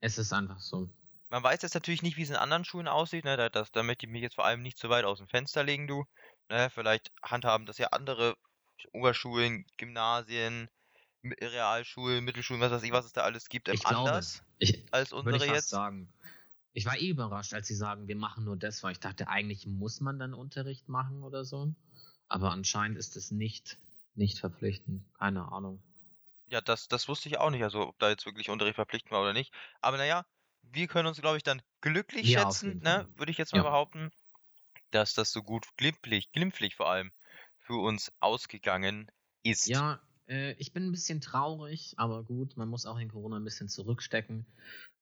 [0.00, 0.88] Es ist einfach so.
[1.28, 3.24] Man weiß jetzt natürlich nicht, wie es in anderen Schulen aussieht.
[3.24, 3.36] Ne?
[3.36, 5.62] Da, das, da möchte ich mich jetzt vor allem nicht zu weit aus dem Fenster
[5.62, 6.04] legen, du.
[6.48, 6.70] Ne?
[6.70, 8.36] Vielleicht handhaben das ja andere
[8.92, 10.68] Oberschulen, Gymnasien,
[11.24, 14.84] Realschulen, Mittelschulen, was weiß ich, was es da alles gibt, ähm, Ich glaube, anders Ich
[14.92, 15.68] als würde unsere ich jetzt.
[15.68, 16.12] sagen.
[16.72, 19.66] Ich war eh überrascht, als sie sagen, wir machen nur das, weil ich dachte, eigentlich
[19.66, 21.74] muss man dann Unterricht machen oder so.
[22.28, 23.76] Aber anscheinend ist es nicht,
[24.14, 25.02] nicht verpflichtend.
[25.18, 25.82] Keine Ahnung.
[26.50, 29.22] Ja, das, das wusste ich auch nicht, also ob da jetzt wirklich Unterricht verpflichtend war
[29.22, 29.54] oder nicht.
[29.80, 30.26] Aber naja,
[30.62, 33.08] wir können uns, glaube ich, dann glücklich Ja, schätzen, ne?
[33.14, 33.62] Würde ich jetzt mal Ja.
[33.62, 34.10] behaupten,
[34.92, 37.12] dass das so gut glimpflich, glimpflich vor allem
[37.60, 39.10] für uns ausgegangen
[39.44, 39.84] ist.
[39.84, 43.44] Ja, äh, ich bin ein bisschen traurig, aber gut, man muss auch in Corona ein
[43.44, 44.46] bisschen zurückstecken.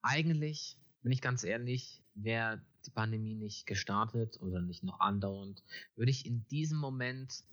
[0.02, 5.62] Eigentlich, bin ich ganz ehrlich, wäre die Pandemie nicht gestartet oder nicht noch andauernd,
[5.96, 7.44] würde ich in diesem Moment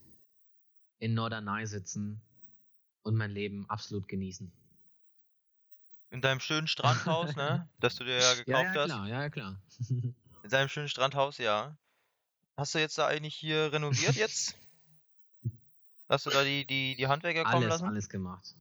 [0.99, 2.21] in Norderney sitzen
[3.05, 4.51] und mein Leben absolut genießen.
[6.09, 7.69] In deinem schönen Strandhaus, ne?
[7.79, 8.85] Das du dir ja gekauft Ja, ja, hast.
[8.85, 9.61] klar, ja, ja, klar.
[10.43, 11.77] In deinem schönen Strandhaus, ja.
[12.57, 14.55] Hast du jetzt da eigentlich hier renoviert jetzt?
[16.07, 17.85] Hast du da die, die, die Handwerker kommen alles, lassen?
[17.85, 18.55] alles gemacht.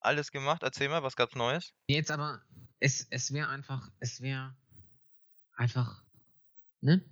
[0.00, 0.62] Alles gemacht?
[0.62, 1.74] Erzähl mal, was gab's Neues?
[1.88, 2.40] Jetzt aber,
[2.78, 4.56] es, es wäre einfach, es wäre
[5.56, 6.02] einfach,
[6.80, 7.04] ne?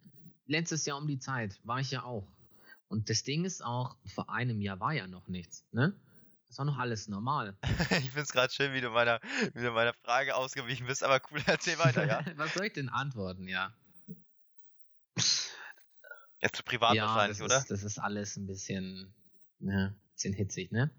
[0.46, 2.26] Letztes Jahr um die Zeit war ich ja auch.
[2.88, 5.94] Und das Ding ist auch, vor einem Jahr war ja noch nichts, ne?
[6.48, 7.56] Das war noch alles normal.
[8.02, 9.20] ich find's gerade schön, wie du meiner,
[9.54, 12.24] wie du meiner Frage ausgewichen bist, aber cool, erzähl weiter, ja?
[12.36, 13.74] Was soll ich denn antworten, ja?
[16.40, 17.58] Jetzt zu privat ja, wahrscheinlich, das oder?
[17.58, 19.12] Ist, das ist alles ein bisschen,
[19.58, 20.90] ne, bisschen hitzig, ne?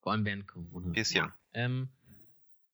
[0.00, 0.92] Vor allem während Corona.
[0.92, 1.26] Bisschen.
[1.26, 1.38] Ja.
[1.52, 1.90] Ähm,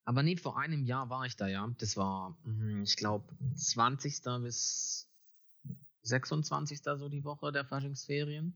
[0.04, 1.68] aber nee, vor einem Jahr war ich da, ja.
[1.78, 4.22] Das war, hm, ich glaube, 20.
[4.42, 5.10] bis
[6.02, 6.82] 26.
[6.82, 8.54] so die Woche der Faschingsferien.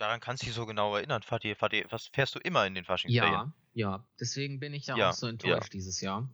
[0.00, 1.22] Daran kannst du dich so genau erinnern.
[1.22, 3.52] Fahrt ihr, was fährst du immer in den Faschingsferien?
[3.74, 4.06] Ja, ja.
[4.18, 5.32] Deswegen bin ich ja, Ja, auch so ja.
[5.32, 6.26] enttäuscht dieses Jahr.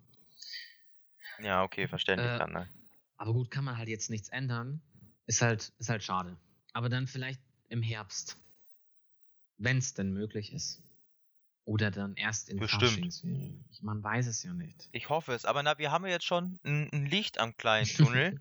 [1.40, 2.68] Ja, okay, verständlich Äh, dann, ne?
[3.16, 4.82] Aber gut, kann man halt jetzt nichts ändern.
[5.26, 6.36] Ist halt, ist halt schade.
[6.74, 8.38] Aber dann vielleicht im Herbst.
[9.58, 10.80] Wenn es denn möglich ist.
[11.64, 12.84] Oder dann erst in Bestimmt.
[12.92, 13.64] Faschingsferien.
[13.80, 14.88] Man weiß es ja nicht.
[14.92, 15.44] Ich hoffe es.
[15.44, 18.40] Aber na, wir haben ja jetzt schon ein, ein Licht am kleinen Tunnel.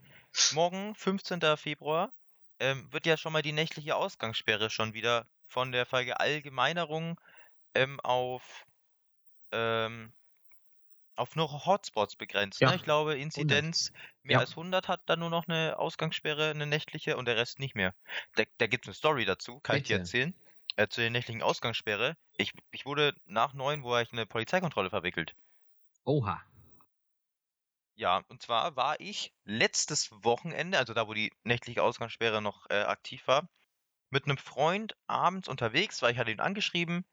[0.54, 1.40] Morgen, 15.
[1.58, 2.14] Februar,
[2.60, 7.20] ähm, wird ja schon mal die nächtliche Ausgangssperre schon wieder von der Verallgemeinerung
[7.76, 8.65] ähm, auf,
[9.54, 10.13] ähm,
[11.18, 12.63] auf nur Hotspots begrenzt.
[12.63, 12.76] Ja, Ne?
[12.76, 13.91] Ich glaube, Inzidenz
[14.24, 14.39] mehr Ja.
[14.39, 17.94] als 100 hat dann nur noch eine Ausgangssperre, eine nächtliche und der Rest nicht mehr.
[18.36, 19.98] Da, da gibt es eine Story dazu, kann ich dir Bitte.
[19.98, 20.34] erzählen.
[20.78, 22.15] Äh, zu der nächtlichen Ausgangssperre.
[22.38, 25.36] Ich, ich wurde nach neun, wo ich eine Polizeikontrolle verwickelt.
[26.06, 26.36] Oha.
[27.96, 32.82] Ja, und zwar war ich letztes Wochenende, also da, wo die nächtliche Ausgangssperre noch äh,
[32.84, 33.50] aktiv war,
[34.12, 37.06] mit einem Freund abends unterwegs, weil ich hatte ihn angeschrieben,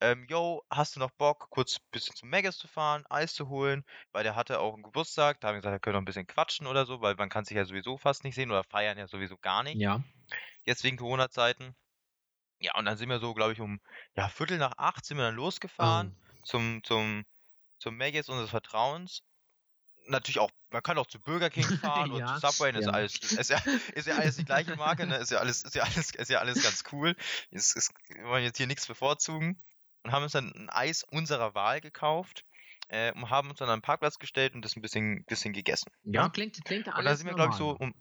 [0.00, 3.48] ähm, yo, hast du noch Bock, kurz ein bisschen zum Megas zu fahren, Eis zu
[3.48, 6.06] holen, weil der hatte auch einen Geburtstag, da haben wir gesagt, wir können noch ein
[6.06, 8.98] bisschen quatschen oder so, weil man kann sich ja sowieso fast nicht sehen oder feiern
[8.98, 10.02] ja sowieso gar nicht, Ja.
[10.64, 11.74] jetzt wegen Corona-Zeiten.
[12.60, 13.80] Ja, und dann sind wir so, glaube ich, um
[14.16, 16.44] ja, Viertel nach acht sind wir dann losgefahren Oh.
[16.44, 17.24] zum, zum,
[17.80, 19.22] zum Megas unseres Vertrauens.
[20.06, 22.92] Natürlich auch, man kann auch zu Burger King fahren Ja, zu Subway, ist ja.
[22.92, 23.58] alles, ist ja,
[23.94, 25.16] ist ja alles die gleiche Marke, ne?
[25.16, 27.16] Ist ja alles, ist ja alles, ist ja alles ganz cool.
[27.50, 29.62] Ist, ist, wir wollen jetzt hier nichts bevorzugen.
[30.02, 32.44] Und haben uns dann ein Eis unserer Wahl gekauft
[32.88, 35.90] äh, und haben uns dann an einen Parkplatz gestellt und das ein bisschen, bisschen gegessen.
[36.04, 36.28] Ja, Ja.
[36.28, 37.88] klingt, klingt alles Und da sind wir, glaube ich, so normal.
[37.88, 37.94] um.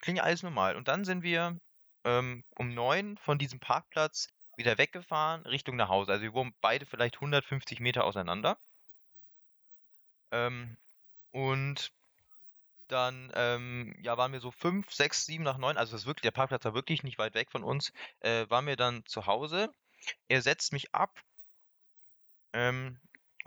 [0.00, 0.74] klingt ja alles normal.
[0.76, 1.56] Und dann sind wir
[2.04, 6.10] ähm, um neun von diesem Parkplatz wieder weggefahren Richtung nach Hause.
[6.12, 8.58] Also wir wohnen beide vielleicht 150 Meter auseinander.
[10.30, 10.76] Ähm,
[11.30, 11.92] und
[12.88, 15.76] dann ähm, ja, waren wir so fünf, sechs, sieben nach neun.
[15.76, 17.92] Also das wirklich, der Parkplatz war wirklich nicht weit weg von uns.
[18.20, 19.70] Äh, waren wir dann zu Hause.
[20.28, 21.20] Er setzt mich ab,
[22.52, 22.98] ähm,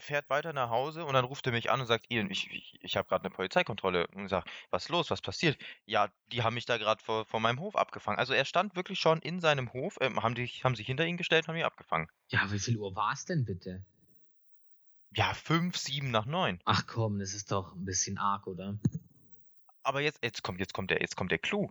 [0.02, 2.80] fährt weiter nach Hause und dann ruft er mich an und sagt, Ian, ich, ich,
[2.82, 4.08] ich habe gerade eine Polizeikontrolle.
[4.08, 5.58] Und sage, was los, was passiert?
[5.86, 8.20] Ja, die haben mich da gerade vor, vor meinem Hof abgefangen.
[8.20, 11.17] Also er stand wirklich schon in seinem Hof, ähm, haben, die, haben sich hinter ihn
[11.17, 12.08] gestellt, haben ihn abgefangen.
[12.30, 13.84] Ja, wie viel Uhr war es denn bitte?
[15.13, 16.62] Ja, fünf, sieben nach neun.
[16.63, 18.80] Ach komm, das ist doch ein bisschen arg, oder?
[19.84, 21.69] Aber jetzt, jetzt kommt, jetzt kommt der, jetzt kommt der Clou.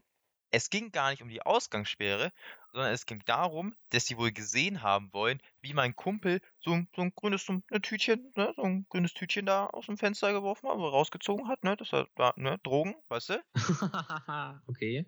[0.51, 2.33] Es ging gar nicht um die Ausgangssperre,
[2.73, 6.89] sondern es ging darum, dass sie wohl gesehen haben wollen, wie mein Kumpel so ein,
[6.95, 10.33] so ein grünes so ein Tütchen, ne, so ein grünes Tütchen da aus dem Fenster
[10.33, 13.45] geworfen hat, rausgezogen hat, ne, das war da, ne, Drogen, weißt du?
[14.67, 15.07] okay.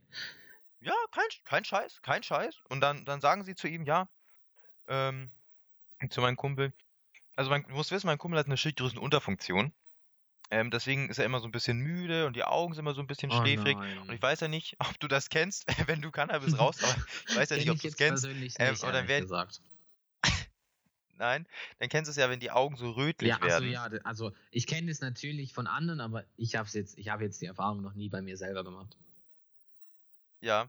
[0.80, 2.60] Ja, kein, kein Scheiß, kein Scheiß.
[2.68, 4.08] Und dann, dann sagen sie zu ihm, ja,
[4.88, 5.30] ähm,
[6.08, 6.72] zu meinem Kumpel,
[7.36, 9.72] also mein, du musst wissen, mein Kumpel hat eine Schilddrüsenunterfunktion.
[10.50, 13.00] Ähm, deswegen ist er immer so ein bisschen müde und die Augen sind immer so
[13.00, 13.74] ein bisschen Oh schläfrig.
[13.76, 13.98] nein.
[14.00, 16.94] Und ich weiß ja nicht, ob du das kennst, wenn du Cannabis rauchst, aber
[17.28, 18.24] ich weiß ja nicht, ob du es kennst.
[18.24, 19.62] persönlich Ähm, nicht, oder ehrlich wer- gesagt.
[21.18, 21.46] Nein,
[21.78, 23.70] dann kennst du es ja, wenn die Augen so rötlich Ja, also werden.
[23.70, 27.40] ja, also ich kenne es natürlich von anderen, aber ich habe jetzt, ich habe jetzt
[27.40, 28.96] die Erfahrung noch nie bei mir selber gemacht.
[30.40, 30.68] Ja.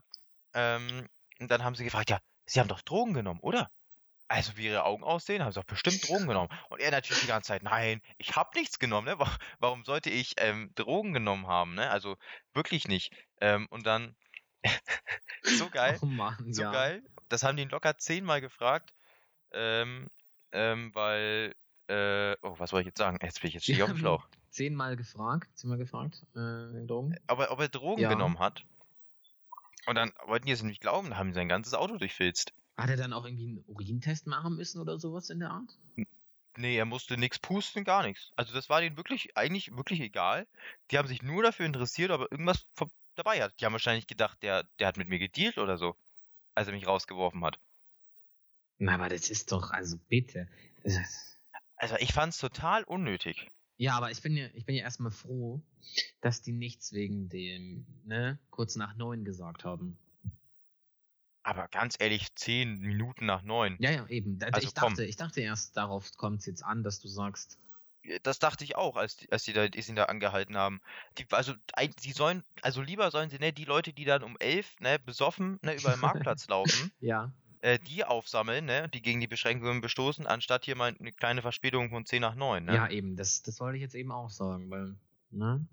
[0.52, 1.08] Ähm,
[1.40, 3.70] und dann haben sie gefragt, ja, sie haben doch Drogen genommen, oder?
[4.28, 6.48] Also wie ihre Augen aussehen, haben sie doch bestimmt Drogen genommen.
[6.70, 9.18] Und er natürlich die ganze Zeit, nein, ich habe nichts genommen, ne?
[9.18, 11.90] Wa- Warum sollte ich ähm, Drogen genommen haben, ne?
[11.90, 12.16] Also
[12.54, 13.12] wirklich nicht.
[13.40, 14.16] Ähm, und dann,
[15.50, 16.70] so geil, Oh Mann, so ja.
[16.70, 17.02] geil.
[17.28, 18.92] Das haben die ihn locker zehnmal gefragt.
[19.52, 20.08] Ähm,
[20.52, 21.54] ähm, weil,
[21.88, 23.18] äh, oh, was soll ich jetzt sagen?
[23.22, 24.28] Jetzt bin ich jetzt ich auf dem Schlauch.
[24.50, 27.16] Zehnmal gefragt, zehnmal gefragt, äh, Drogen.
[27.26, 28.08] Aber ob er Drogen Ja.
[28.08, 28.64] genommen hat.
[29.86, 32.52] Und dann wollten die es nicht glauben, dann haben sie sein ganzes Auto durchfilzt.
[32.76, 35.76] Hat er dann auch irgendwie einen Urintest machen müssen oder sowas in der Art?
[36.56, 38.32] Nee, er musste nichts pusten, gar nichts.
[38.36, 40.46] Also das war denen wirklich, eigentlich wirklich egal.
[40.90, 42.66] Die haben sich nur dafür interessiert, ob er irgendwas
[43.14, 43.60] dabei hat.
[43.60, 45.96] Die haben wahrscheinlich gedacht, der, der hat mit mir gedealt oder so,
[46.54, 47.60] als er mich rausgeworfen hat.
[48.78, 50.46] Na, aber das ist doch, also bitte.
[50.84, 51.38] Ist-
[51.76, 53.48] Also ich fand's total unnötig.
[53.76, 55.62] Ja, aber ich bin ja, ich bin ja erstmal froh,
[56.20, 59.98] dass die nichts wegen dem, ne, kurz nach neun gesagt haben.
[61.44, 63.76] Aber ganz ehrlich, zehn Minuten nach neun.
[63.78, 64.38] Ja, ja, eben.
[64.42, 64.90] Also ich komm.
[64.90, 67.60] dachte, ich dachte erst, darauf kommt es jetzt an, dass du sagst,
[68.22, 70.80] Das dachte ich auch, als die, als die da, die ihn da angehalten haben.
[71.18, 71.54] Die, also,
[71.98, 75.58] sie sollen, also lieber sollen sie, ne, die Leute, die dann um elf, ne, besoffen,
[75.62, 80.26] ne, über den Marktplatz laufen, ja, äh, die aufsammeln, ne, die gegen die Beschränkungen bestoßen,
[80.26, 82.74] anstatt hier mal eine kleine Verspätung von 10 nach 9, ne?
[82.74, 84.96] ja, eben, das, das wollte ich jetzt eben auch sagen, weil,
[85.30, 85.66] ne?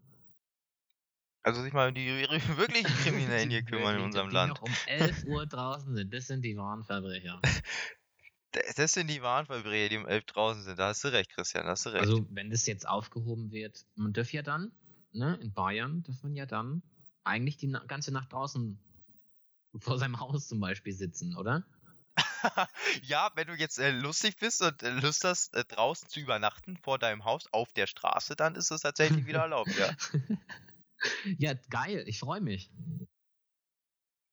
[1.43, 2.07] Also sich mal um die
[2.57, 4.53] wirklich Kriminellen hier Die kümmern in unserem die Land.
[4.53, 7.39] noch um 11 Uhr draußen sind, das sind die wahren Verbrecher.
[8.51, 10.77] Das das sind die Warnverbrecher, die um 11 draußen sind.
[10.77, 12.03] Da hast du recht, Christian, da hast du recht.
[12.03, 14.71] Also, wenn das jetzt aufgehoben wird, man darf ja dann,
[15.13, 16.83] ne, in Bayern darf man ja dann
[17.23, 18.77] eigentlich die ganze Nacht draußen
[19.79, 21.65] vor seinem Haus zum Beispiel sitzen, oder?
[23.03, 26.75] ja, wenn du jetzt äh, lustig bist und äh, Lust hast, äh, draußen zu übernachten
[26.75, 29.95] vor deinem Haus auf der Straße, dann ist es tatsächlich wieder erlaubt, ja.
[31.37, 32.71] Ja, geil, ich freue mich.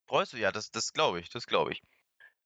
[0.07, 0.37] Freust du?
[0.38, 1.83] Ja, das, das glaube ich, das glaube ich.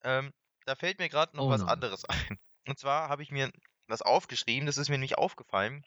[0.03, 0.33] Ähm,
[0.67, 1.71] da fällt mir gerade noch Oh was nein.
[1.71, 2.39] anderes ein.
[2.67, 3.53] Und zwar habe ich mir
[3.89, 5.85] was aufgeschrieben, das ist mir nämlich aufgefallen,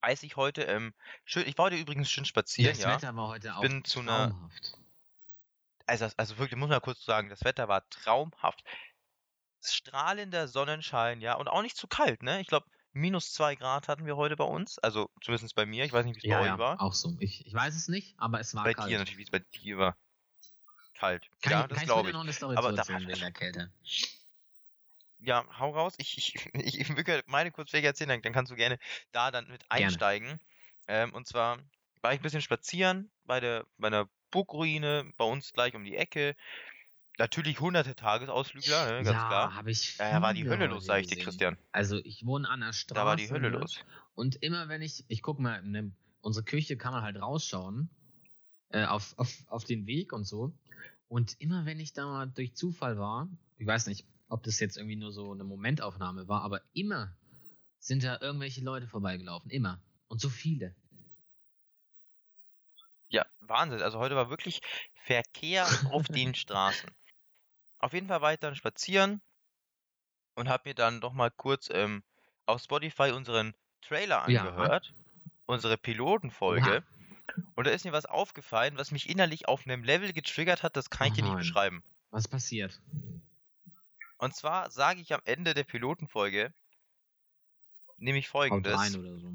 [0.00, 2.94] als ich heute, ähm, schön, ich war heute übrigens schön spazieren, das ja.
[2.94, 4.78] Wetter war heute auch bin zu einer- traumhaft.
[5.86, 8.62] Also, also wirklich, muss man kurz sagen, das Wetter war traumhaft.
[9.62, 12.40] Strahlender Sonnenschein, ja, und auch nicht zu kalt, ne?
[12.40, 15.92] Ich glaube, minus zwei Grad hatten wir heute bei uns, also zumindest bei mir, ich
[15.92, 16.80] weiß nicht, wie es Ja, bei euch ja, war.
[16.80, 17.16] auch so.
[17.20, 18.90] Ich, ich weiß es nicht, aber es war Bei kalt.
[18.90, 19.96] dir natürlich, wie es bei dir war.
[20.98, 21.28] Kalt.
[21.40, 22.14] Kann, ja, das glaube ich.
[22.14, 23.70] noch eine Story Aber da- wegen der Kälte?
[25.18, 25.94] Ja, hau raus.
[25.98, 28.78] Ich, ich, ich, ich will meine kurz weg erzählen, dann, kannst du gerne
[29.12, 30.38] da dann mit einsteigen.
[30.88, 31.58] Ähm, und zwar
[32.02, 35.96] war ich ein bisschen spazieren bei der, bei einer Burgruine, bei uns gleich um die
[35.96, 36.36] Ecke.
[37.20, 39.54] Natürlich hunderte Tagesausflügler, ne, ganz ja, klar.
[39.54, 39.98] habe ich.
[39.98, 41.22] Da war die Hölle los, heute sag ich dir.
[41.22, 41.58] Christian.
[41.70, 42.94] Also ich wohne an der Straße.
[42.98, 43.58] Da war die Hölle ne?
[43.58, 43.78] los.
[44.14, 47.90] Und immer wenn ich, ich guck mal, ne, unsere Küche kann man halt rausschauen
[48.70, 50.54] äh, auf, auf, auf den Weg und so.
[51.08, 53.28] Und immer wenn ich da mal durch Zufall war,
[53.58, 57.14] ich weiß nicht, ob das jetzt irgendwie nur so eine Momentaufnahme war, aber immer
[57.80, 59.50] sind da irgendwelche Leute vorbeigelaufen.
[59.50, 59.78] Immer.
[60.08, 60.74] Und so viele.
[63.10, 63.82] Ja, Wahnsinn.
[63.82, 64.62] Also heute war wirklich
[65.04, 66.90] Verkehr auf den Straßen.
[67.80, 69.22] Auf jeden Fall war ich dann spazieren
[70.34, 72.02] und habe mir dann doch mal kurz ähm,
[72.46, 74.40] auf Spotify unseren Trailer Ja.
[74.40, 74.94] angehört.
[75.46, 76.84] Unsere Pilotenfolge.
[77.56, 80.90] Und da ist mir was aufgefallen, was mich innerlich auf einem Level getriggert hat, das
[80.90, 81.84] kann ich Oh dir nicht beschreiben.
[82.10, 82.80] Was passiert?
[84.18, 86.54] Und zwar sage ich am Ende der Pilotenfolge
[87.98, 88.70] nämlich Haut folgendes.
[88.70, 89.32] rein oder so.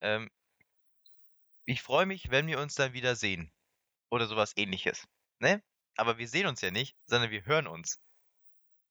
[0.00, 0.28] Ähm,
[1.66, 3.52] ich freue mich, wenn wir uns dann wieder sehen.
[4.10, 5.06] Oder sowas ähnliches.
[5.40, 5.62] Ne?
[5.98, 8.00] Aber wir sehen uns ja nicht, sondern wir hören uns.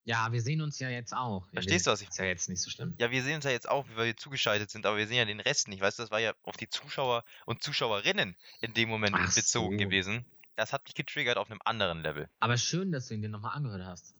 [0.04, 1.46] Ja, wir sehen uns ja jetzt auch.
[1.48, 2.96] Ja, Verstehst wir, du, was ich Ist ja jetzt nicht so schlimm.
[3.00, 5.26] Ja, wir sehen uns ja jetzt auch, weil wir zugeschaltet sind, aber wir sehen ja
[5.26, 5.82] den Rest nicht.
[5.82, 9.78] Weißt du, das war ja auf die Zuschauer und Zuschauerinnen in dem Moment Ach bezogen
[9.80, 9.86] so.
[9.86, 10.26] gewesen.
[10.56, 12.30] Das hat mich getriggert auf einem anderen Level.
[12.40, 14.16] Aber schön, dass du ihn dir nochmal angehört hast.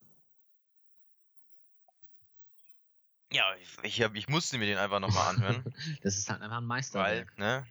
[3.32, 5.64] Ja, ich, ich, hab- ich musste mir den einfach nochmal anhören,
[6.02, 7.38] Das ist halt einfach ein weil, Meisterwerk.
[7.38, 7.68] ne?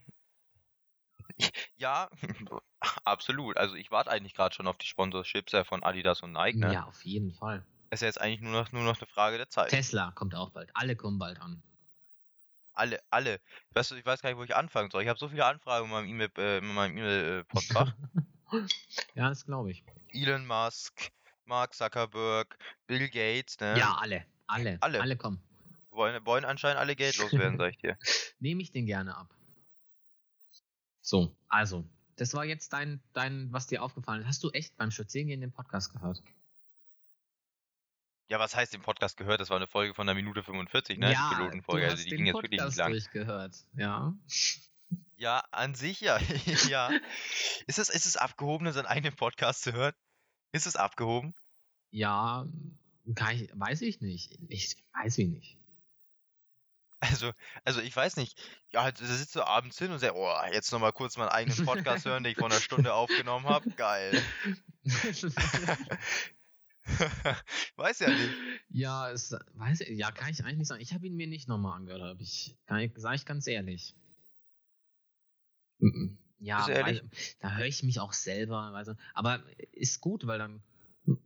[1.77, 2.09] Ja,
[3.05, 3.57] absolut.
[3.57, 6.73] Also ich warte eigentlich gerade schon auf die Sponsorships äh, von Adidas und Nike, ne?
[6.73, 7.65] Ja, auf jeden Fall.
[7.91, 9.71] Ist ja jetzt eigentlich nur noch, nur noch eine Frage der Zeit.
[9.71, 10.71] Tesla kommt auch bald.
[10.75, 11.63] Alle kommen bald an.
[12.73, 13.41] Alle, alle.
[13.73, 15.03] Weißt du, ich weiß gar nicht, wo ich anfangen soll.
[15.03, 17.95] Ich habe so viele Anfragen in meinem E-Mail, äh, in meinem E-Mail-Postfach.
[19.15, 19.83] ja, das glaube ich.
[20.09, 21.11] Elon Musk,
[21.47, 23.79] Mark Zuckerberg, Bill Gates, ne?
[23.79, 24.27] Ja, alle.
[24.47, 24.79] Alle.
[24.81, 25.01] Alle.
[25.01, 25.41] Alle kommen.
[25.91, 27.97] Wollen, wollen anscheinend alle Geld loswerden, sag ich dir.
[28.41, 29.35] Nehme ich den gerne ab.
[31.07, 31.89] So, also.
[32.17, 34.27] Das war jetzt dein, dein, was dir aufgefallen ist.
[34.27, 36.21] Hast du echt beim Spazierengehen den Podcast gehört?
[38.29, 39.41] Ja, was heißt den Podcast gehört?
[39.41, 41.13] Das war eine Folge von einer Minute 45, ne?
[41.13, 41.83] ja, die Pilotenfolge.
[41.83, 42.91] du Also hast die den ging jetzt wirklich Podcast nicht lang.
[42.91, 43.57] durchgehört.
[43.77, 44.15] Ja.
[45.17, 46.19] Ja, an sich ja.
[46.69, 46.91] ja.
[47.69, 49.95] Ist es, ist es abgehoben, seinen eigenen Podcast zu hören?
[50.51, 51.37] Ist es abgehoben?
[51.93, 52.49] Ja,
[53.15, 54.37] kann ich, weiß ich nicht.
[54.49, 55.57] Ich weiß ich nicht.
[57.01, 57.33] Also,
[57.65, 58.41] also ich weiß nicht.
[58.73, 61.67] Ja, halt, da sitzt du abends hin und sagst, oh, jetzt nochmal kurz meinen eigenen
[61.67, 63.71] Podcast hören, den ich vor einer Stunde aufgenommen habe.
[63.71, 64.23] Geil.
[67.77, 68.31] weiß ja nicht.
[68.71, 70.81] ja, es, weiß ja, kann ich eigentlich nicht sagen.
[70.81, 73.95] Ich habe ihn mir nicht nochmal angehört, habe ich, sage ich ganz ehrlich.
[75.79, 76.19] Mhm.
[76.39, 77.03] Ja, Bist du ehrlich?
[77.03, 78.97] weil, da höre ich mich auch selber, du.
[79.15, 80.63] aber ist gut, weil dann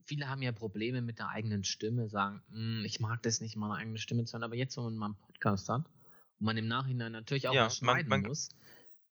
[0.04, 3.74] viele haben ja Probleme mit der eigenen Stimme, sagen, "Hm, ich mag das nicht, meine
[3.74, 6.68] eigene Stimme zu hören, aber jetzt, wenn man mal einen Podcast hat und man im
[6.68, 8.50] Nachhinein natürlich auch Ja, was man- schneiden man- muss,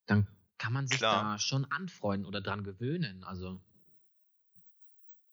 [0.06, 0.28] dann
[0.58, 1.34] kann man sich Klar.
[1.34, 3.24] da schon anfreunden oder dran gewöhnen.
[3.24, 3.60] Also,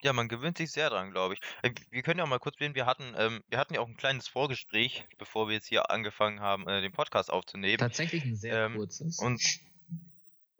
[0.02, 1.40] Ja, man gewöhnt sich sehr dran, glaube ich.
[1.62, 3.88] Äh, Wir können ja auch mal kurz wählen, wir hatten, ähm, wir hatten ja auch
[3.88, 7.78] ein kleines Vorgespräch, bevor wir jetzt hier angefangen haben, äh, den Podcast aufzunehmen.
[7.78, 9.18] tatsächlich ein sehr Ähm, kurzes.
[9.18, 9.40] Und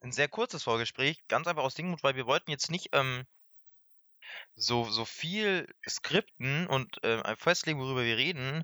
[0.01, 3.25] ein sehr kurzes Vorgespräch, ganz einfach aus Grund, weil wir wollten jetzt nicht ähm,
[4.55, 8.63] so, so viel skripten und äh, festlegen, worüber wir reden,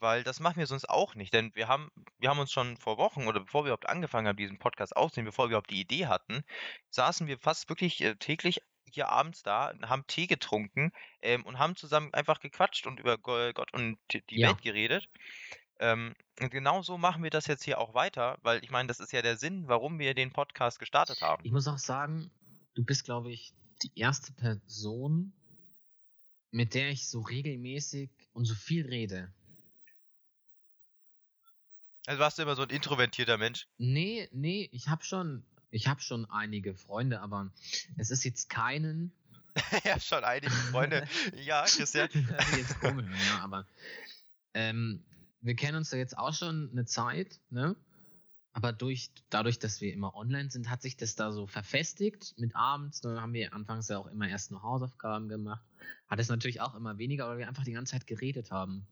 [0.00, 1.32] weil das machen wir sonst auch nicht.
[1.32, 4.36] Denn wir haben, wir haben uns schon vor Wochen oder bevor wir überhaupt angefangen haben,
[4.36, 6.42] diesen Podcast aufzunehmen, bevor wir überhaupt die Idee hatten,
[6.90, 10.92] saßen wir fast wirklich äh, täglich hier abends da, haben Tee getrunken
[11.22, 14.48] ähm, und haben zusammen einfach gequatscht und über Go- Gott und die die Ja.
[14.50, 15.08] Welt geredet.
[15.80, 19.00] Ähm, und genau so machen wir das jetzt hier auch weiter, weil ich meine, das
[19.00, 21.42] ist ja der Sinn, warum wir den Podcast gestartet haben.
[21.44, 22.30] Ich muss auch sagen,
[22.74, 25.32] du bist, glaube ich, die erste Person,
[26.50, 29.32] mit der ich so regelmäßig und so viel rede.
[32.06, 33.66] Also warst du immer so ein introvertierter Mensch.
[33.78, 37.50] Nee, nee, ich habe schon, ich habe schon einige Freunde, aber
[37.96, 39.12] es ist jetzt keinen.
[39.84, 41.08] ja, schon einige Freunde.
[41.44, 42.08] ja, Christian.
[42.28, 43.66] Das ist jetzt komisch, ja, aber
[44.52, 45.02] ähm,
[45.40, 47.76] wir kennen uns ja jetzt auch schon eine Zeit, ne?
[48.54, 52.54] Aber durch, dadurch, dass wir immer online sind, hat sich das da so verfestigt mit
[52.54, 53.00] abends.
[53.00, 55.64] Dann haben wir anfangs ja auch immer erst nur Hausaufgaben gemacht.
[56.08, 58.86] Hat es natürlich auch immer weniger, weil wir einfach die ganze Zeit geredet haben.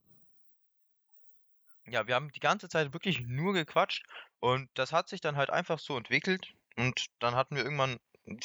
[1.86, 4.04] Ja, wir haben die ganze Zeit wirklich nur gequatscht
[4.40, 7.98] und das hat sich dann halt einfach so entwickelt und dann hatten wir irgendwann,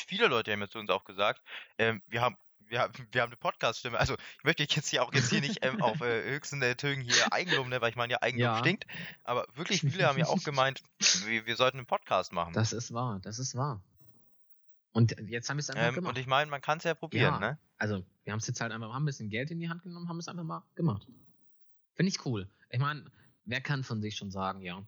[0.08, 1.42] viele Leute haben jetzt zu uns auch gesagt,
[1.78, 2.38] ähm, wir haben
[2.70, 3.98] wir haben, wir haben eine Podcast-Stimme.
[4.00, 7.02] Also ich möchte jetzt hier auch jetzt hier nicht ähm, auf äh, höchsten äh, Tönen
[7.02, 8.58] hier Eigenlob, ne, weil ich meine ja Eigenlob Ja.
[8.60, 8.86] stinkt.
[9.24, 10.82] Aber wirklich viele haben ja auch gemeint,
[11.26, 12.54] wir, wir sollten einen Podcast machen.
[12.54, 13.82] Das ist wahr, das ist wahr.
[14.92, 16.10] Und jetzt haben wir es einfach Ähm, gemacht.
[16.16, 17.40] und ich meine, man kann es ja probieren, Ja.
[17.40, 17.60] ne?
[17.78, 20.10] Also, wir haben es jetzt halt einfach, haben ein bisschen Geld in die Hand genommen,
[20.10, 21.06] haben es einfach mal gemacht.
[21.94, 22.50] Finde ich cool.
[22.72, 23.10] Ich meine,
[23.46, 24.84] wer kann von sich schon sagen, ja.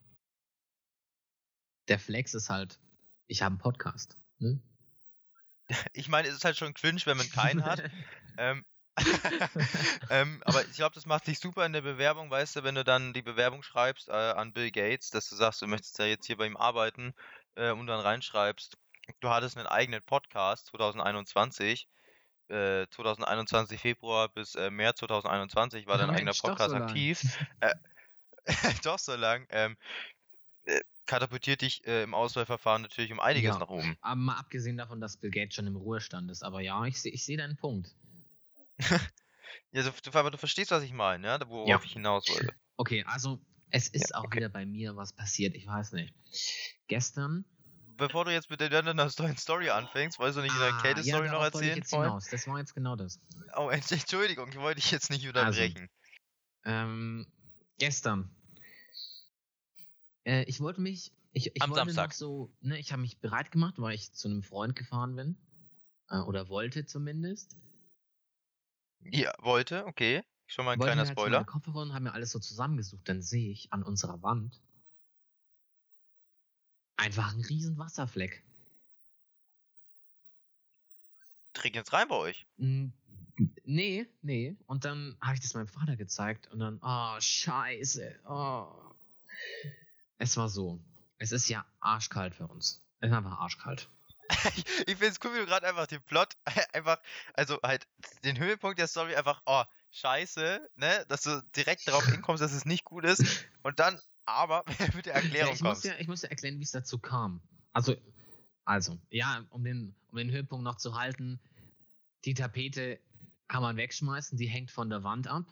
[1.87, 2.79] Der Flex ist halt,
[3.27, 4.17] ich habe einen Podcast.
[4.39, 4.59] Ne?
[5.93, 7.83] Ich meine, es ist halt schon cringe, wenn man keinen hat.
[8.37, 8.63] Ähm,
[10.09, 12.85] ähm, aber ich glaube, das macht dich super in der Bewerbung, weißt du, wenn du
[12.85, 16.25] dann die Bewerbung schreibst äh, an Bill Gates, dass du sagst, du möchtest ja jetzt
[16.25, 17.13] hier bei ihm arbeiten
[17.55, 18.77] äh, und dann reinschreibst,
[19.19, 21.89] du hattest einen eigenen Podcast 2021.
[22.47, 27.21] Äh, 2021 Februar bis äh, März 2021 war dein eigener Mensch, doch Podcast so aktiv.
[28.83, 29.45] Doch so lang.
[29.49, 30.18] Ähm, äh,
[31.09, 33.59] katapultiert dich äh, im Auswahlverfahren natürlich um einiges Ja.
[33.59, 33.97] nach oben.
[34.01, 36.43] Aber mal abgesehen davon, dass Bill Gates schon im Ruhestand ist.
[36.43, 37.95] Aber ja, ich sehe ich seh deinen Punkt.
[39.71, 41.39] Ja, du, du, du verstehst, was ich meine, ja?
[41.47, 41.81] Worauf Ja.
[41.83, 42.53] ich hinaus wollte.
[42.77, 43.39] Okay, also
[43.71, 44.37] es ist auch okay.
[44.37, 45.55] wieder bei mir was passiert.
[45.55, 46.13] Ich weiß nicht.
[46.87, 47.45] Gestern
[47.99, 51.31] bevor du jetzt mit der einer Story anfängst, wolltest du nicht ah, eine Kälte-Story ja,
[51.31, 51.71] noch erzählen?
[51.71, 52.25] Ich jetzt hinaus.
[52.29, 53.19] Das war jetzt genau das.
[53.55, 55.89] Oh, Entschuldigung, ich wollte dich jetzt nicht also, unterbrechen.
[56.63, 57.27] Also, ähm,
[57.77, 58.31] gestern.
[60.29, 61.11] Äh, ich wollte mich.
[61.33, 62.09] Ich, ich Am wollte Samstag.
[62.09, 65.37] Noch so, ne, ich habe mich bereit gemacht, weil ich zu einem Freund gefahren bin.
[66.09, 67.57] Äh, oder wollte zumindest.
[69.01, 70.23] Ja, wollte, okay.
[70.45, 71.39] Schon mal ein wollte kleiner halt Spoiler.
[71.39, 73.07] So Kopfhörer und haben mir alles so zusammengesucht.
[73.09, 74.61] Dann sehe ich an unserer Wand
[76.97, 78.43] einfach einen riesen Wasserfleck.
[81.53, 82.45] Trinkt jetzt rein bei euch?
[82.57, 84.57] Nee, nee.
[84.65, 88.19] Und dann habe ich das meinem Vater gezeigt und dann, oh, scheiße.
[88.27, 88.67] Oh.
[90.19, 90.79] Es war so.
[91.17, 92.83] Es ist ja arschkalt für uns.
[92.99, 93.89] Es ist einfach arschkalt.
[94.85, 96.35] ich finde es cool, wie du gerade einfach den Plot
[96.73, 96.99] einfach,
[97.33, 97.87] also halt
[98.23, 102.65] den Höhepunkt der Story einfach, oh, scheiße, ne, dass du direkt darauf hinkommst, dass es
[102.65, 103.23] nicht gut ist
[103.63, 104.63] und dann aber
[104.93, 105.83] mit der Erklärung ja, ich kommst.
[105.83, 107.41] Muss ja, ich muss ja erklären, wie es dazu kam.
[107.73, 107.95] Also,
[108.65, 111.39] also, ja, um den, um den Höhepunkt noch zu halten,
[112.25, 112.99] die Tapete
[113.47, 115.45] kann man wegschmeißen, die hängt von der Wand ab.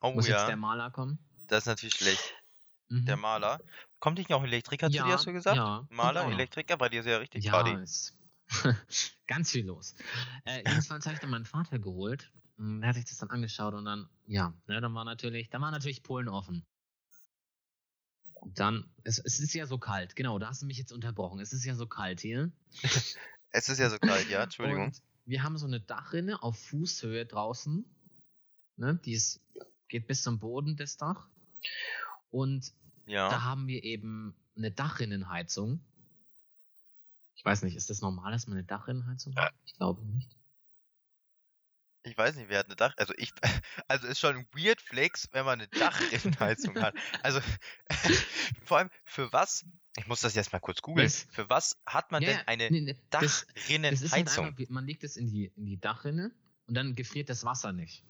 [0.00, 0.38] Oh Muss ja.
[0.38, 1.18] jetzt der Maler kommen?
[1.48, 2.34] Das ist natürlich schlecht.
[2.88, 3.04] Mhm.
[3.06, 3.60] Der Maler.
[3.98, 5.56] Kommt nicht noch ein Elektriker zu dir, hast du gesagt?
[5.56, 6.30] Ja, Maler, auch.
[6.30, 7.82] Elektriker, bei dir ist ja richtig Ja, Party.
[7.82, 8.16] ist
[9.26, 9.94] ganz viel los.
[10.44, 12.30] Äh, jedenfalls habe ich dann meinen Vater geholt.
[12.58, 15.60] Und Der hat sich das dann angeschaut und dann, ja, ne, dann war natürlich, dann
[15.62, 16.64] war natürlich Polen offen.
[18.34, 21.40] Und dann, es, es ist ja so kalt, genau, da hast du mich jetzt unterbrochen.
[21.40, 22.50] Es ist ja so kalt hier.
[23.50, 24.86] Es ist ja so kalt, ja, Entschuldigung.
[24.86, 27.86] Und wir haben so eine Dachrinne auf Fußhöhe draußen.
[28.76, 29.40] Ne, die ist,
[29.88, 31.26] geht bis zum Boden, das Dach.
[32.30, 32.72] Und
[33.06, 33.28] ja.
[33.28, 35.80] da haben wir eben eine Dachrinnenheizung.
[37.34, 39.52] Ich weiß nicht, ist das normal, dass man eine Dachrinnenheizung hat?
[39.64, 40.36] Ich glaube nicht.
[42.02, 42.94] Ich weiß nicht, wer hat eine Dach...
[42.96, 43.32] Also ich...
[43.88, 46.94] Also ist schon ein weird Flex, wenn man eine Dachrinnenheizung hat.
[47.22, 47.40] Also
[48.64, 49.66] vor allem, für was...
[49.96, 51.08] Ich muss das jetzt mal kurz googeln.
[51.08, 54.12] Für was hat man Ja, denn ja, eine nee, nee, halt Dachrinnenheizung?
[54.12, 56.32] einfach, man legt es in die, in die Dachrinne
[56.66, 58.04] und dann gefriert das Wasser nicht.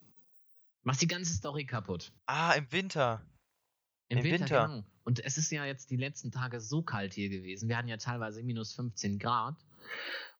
[0.82, 2.12] Macht die ganze Story kaputt.
[2.26, 3.24] Ah, im Winter.
[4.08, 4.66] Im, Im Winter, Winter.
[4.68, 4.84] genau.
[5.04, 7.68] Und es ist ja jetzt die letzten Tage so kalt hier gewesen.
[7.68, 9.56] Wir hatten ja teilweise minus 15 Grad.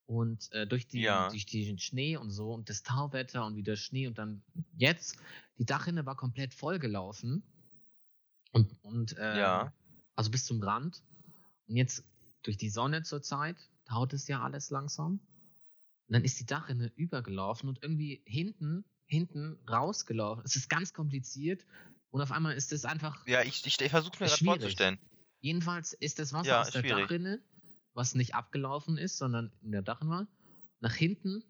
[0.06, 1.28] Und äh, durch, die, Ja.
[1.30, 4.42] durch den Schnee und so und das Tauwetter und wieder Schnee und dann
[4.76, 5.16] jetzt,
[5.58, 7.42] die Dachrinne war komplett vollgelaufen.
[8.52, 9.72] Und, und äh, Ja.
[10.14, 11.02] also bis zum Rand.
[11.66, 12.04] Und jetzt
[12.42, 15.14] durch die Sonne zurzeit taut es ja alles langsam.
[16.08, 20.44] Und dann ist die Dachrinne übergelaufen und irgendwie hinten, hinten rausgelaufen.
[20.44, 21.66] Es ist ganz kompliziert.
[22.16, 24.60] Und auf einmal ist es einfach Ja, ich, ich, ich versuche mir schwierig.
[24.60, 24.98] vorzustellen.
[25.42, 27.02] Jedenfalls ist das Wasser Ja, aus der schwierig.
[27.02, 27.42] Dachrinne,
[27.92, 30.26] was nicht abgelaufen ist, sondern in der Dachrinne war,
[30.80, 31.44] nach hinten.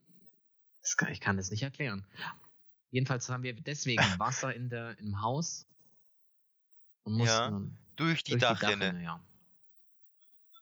[0.82, 2.04] Das kann, ich kann das nicht erklären.
[2.90, 5.68] Jedenfalls haben wir deswegen Wasser in der, im Haus
[7.04, 9.04] und mussten Ja, Durch die durch Dachrinne.
[9.04, 9.20] ja.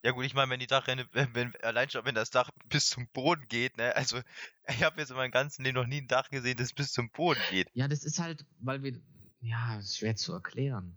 [0.02, 2.90] Ja gut, ich meine, wenn die Dachrinne, wenn, wenn, allein schon, wenn das Dach bis
[2.90, 4.20] zum Boden geht, ne, also
[4.68, 7.08] ich habe jetzt in meinem ganzen Leben noch nie ein Dach gesehen, das bis zum
[7.10, 7.70] Boden geht.
[7.72, 9.00] Ja, das ist halt, weil wir,
[9.44, 10.96] ja, ist schwer zu erklären.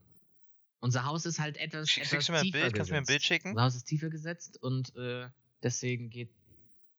[0.80, 2.74] Unser Haus ist halt etwas, Schick- etwas Schickst du mir ein Bild?
[2.74, 3.26] Kannst du mir ein Bild gesetzt.
[3.26, 3.50] schicken?
[3.50, 5.30] Unser Haus ist tiefer gesetzt und äh,
[5.64, 6.30] deswegen geht,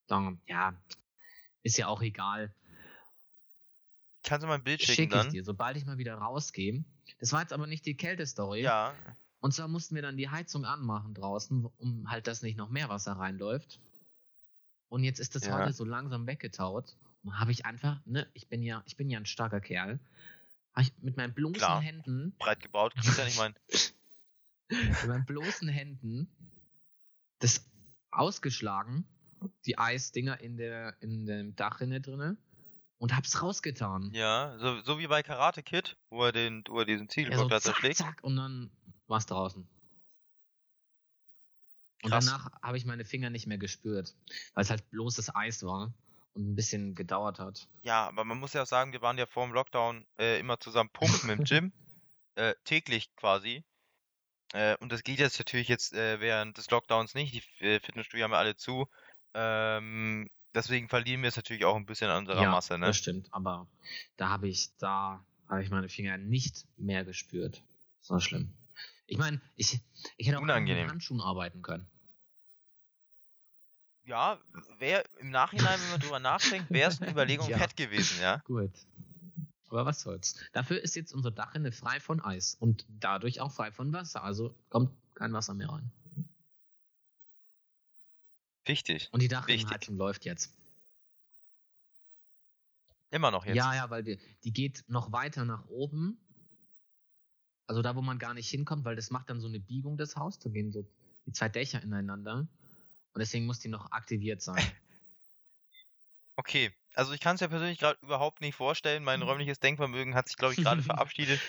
[0.08, 0.74] dann, ja,
[1.62, 2.52] ist ja auch egal.
[4.24, 5.30] Kannst du mal ein Bild schicken Schicke ich dann?
[5.32, 6.84] dir, sobald ich mal wieder rausgehe.
[7.20, 8.62] Das war jetzt aber nicht die Kältestory.
[8.62, 8.94] Ja,
[9.40, 12.88] Und zwar mussten wir dann die Heizung anmachen draußen, um halt, dass nicht noch mehr
[12.88, 13.78] Wasser reinläuft.
[14.88, 15.54] Und jetzt ist das Ja.
[15.54, 16.96] heute so langsam weggetaut.
[17.22, 20.00] Und habe ich einfach, ne, ich bin ja, ich bin ja ein starker Kerl.
[20.78, 21.80] Habe ich mit meinen bloßen Klar.
[21.80, 23.52] Händen, breit gebaut, kriegst ja nicht mein.
[24.68, 26.28] mit meinen bloßen Händen
[27.40, 27.68] das
[28.12, 29.04] ausgeschlagen,
[29.66, 32.36] die Eisdinger in der, in dem Dachrinne drinne
[32.98, 34.12] und hab's rausgetan.
[34.14, 37.48] Ja, so, so wie bei Karate Kid, wo er den, wo er diesen Ja, so
[37.48, 38.70] zack, zack, und dann
[39.08, 39.66] war's draußen.
[42.04, 42.24] Und Krass.
[42.24, 44.14] danach habe ich meine Finger nicht mehr gespürt,
[44.54, 45.92] weil es halt bloßes Eis war
[46.34, 47.68] und ein bisschen gedauert hat.
[47.82, 50.60] Ja, aber man muss ja auch sagen, wir waren ja vor dem Lockdown äh, immer
[50.60, 51.72] zusammen pumpen im Gym.
[52.38, 53.64] äh, täglich quasi.
[54.52, 57.34] Äh, und das geht jetzt natürlich jetzt äh, während des Lockdowns nicht.
[57.34, 58.86] Die äh, Fitnessstudio haben ja alle zu.
[59.34, 62.86] Ähm, deswegen verlieren wir es natürlich auch ein bisschen an unserer ja, Masse, ne?
[62.86, 63.28] das stimmt.
[63.32, 63.66] Aber
[64.16, 67.62] da habe ich, da habe ich meine Finger nicht mehr gespürt.
[68.00, 68.54] Das war schlimm.
[69.06, 69.80] Ich meine, ich,
[70.16, 70.84] ich hätte auch Unangenehm.
[70.84, 71.86] mit Handschuhen arbeiten können.
[74.08, 74.38] Ja,
[74.78, 77.58] wäre im Nachhinein, wenn man drüber nachdenkt, wäre es eine Überlegung Ja.
[77.58, 78.38] fett gewesen, ja.
[78.46, 78.72] Gut.
[79.68, 80.34] Aber was soll's.
[80.52, 84.24] Dafür ist jetzt unsere Dachrinne frei von Eis und dadurch auch frei von Wasser.
[84.24, 85.92] Also kommt kein Wasser mehr rein.
[88.64, 89.10] Wichtig.
[89.12, 90.54] Und die Dachrinnenheizung läuft jetzt.
[93.10, 93.56] Immer noch jetzt.
[93.56, 96.18] Ja, ja, weil die, die geht noch weiter nach oben.
[97.66, 100.16] Also da, wo man gar nicht hinkommt, weil das macht dann so eine Biegung, das
[100.16, 100.38] Haus.
[100.38, 100.86] Da gehen so
[101.26, 102.48] die zwei Dächer ineinander.
[103.12, 104.62] Und deswegen muss die noch aktiviert sein.
[106.36, 109.02] Okay, also ich kann es ja persönlich gerade überhaupt nicht vorstellen.
[109.04, 111.40] Mein räumliches Denkvermögen hat sich, glaube ich, gerade verabschiedet.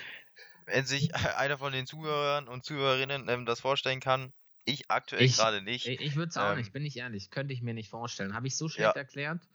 [0.65, 4.33] Wenn sich einer von den Zuhörern und Zuhörerinnen ähm, das vorstellen kann,
[4.65, 5.85] ich aktuell gerade nicht.
[5.87, 6.57] Ich, ich würde es auch Ähm.
[6.57, 7.29] nicht, bin ich ehrlich.
[7.31, 8.33] Könnte ich mir nicht vorstellen.
[8.33, 9.01] Habe ich so schlecht Ja.
[9.01, 9.47] erklärt.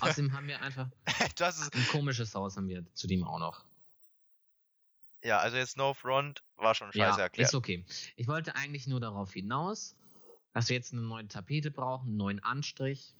[0.00, 0.88] Außerdem haben wir einfach
[1.36, 3.64] das ist, ein komisches Haus haben wir zudem auch noch.
[5.24, 7.48] ja, also jetzt No Front war schon scheiße Ja, erklärt.
[7.48, 7.84] ist okay.
[8.16, 9.96] Ich wollte eigentlich nur darauf hinaus,
[10.54, 13.14] dass wir jetzt eine neue Tapete brauchen, einen neuen Anstrich.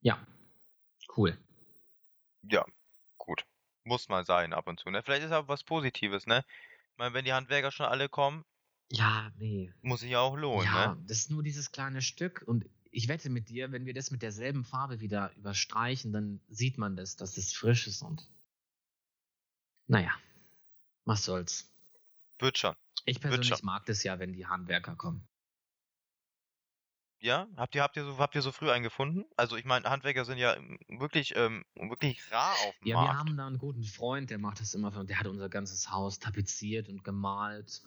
[0.00, 0.26] Ja,
[1.16, 1.38] cool.
[2.42, 2.64] Ja,
[3.18, 3.46] gut.
[3.84, 5.02] Muss mal sein ab und zu, ne?
[5.02, 6.44] Vielleicht ist aber was Positives, ne?
[6.92, 8.44] Ich meine, wenn die Handwerker schon alle kommen,
[8.90, 9.72] Ja, nee.
[9.82, 11.02] muss sich ja auch lohnen, ja, ne?
[11.06, 14.22] das ist nur dieses kleine Stück und ich wette mit dir, wenn wir das mit
[14.22, 18.26] derselben Farbe wieder überstreichen, dann sieht man das, dass es frisch ist und
[19.86, 20.12] naja,
[21.04, 21.70] was soll's.
[22.38, 22.74] Wird schon.
[23.06, 23.60] Ich persönlich schon.
[23.62, 25.26] mag das ja, wenn die Handwerker kommen.
[27.22, 27.46] Ja?
[27.56, 29.24] Habt ihr, habt ihr so, habt ihr so früh einen gefunden?
[29.36, 30.56] Also ich meine, Handwerker sind ja
[30.88, 33.18] wirklich, ähm, wirklich rar auf dem Ja, wir Markt.
[33.18, 36.18] haben da einen guten Freund, der macht das immer, für- der hat unser ganzes Haus
[36.18, 37.82] tapeziert und gemalt.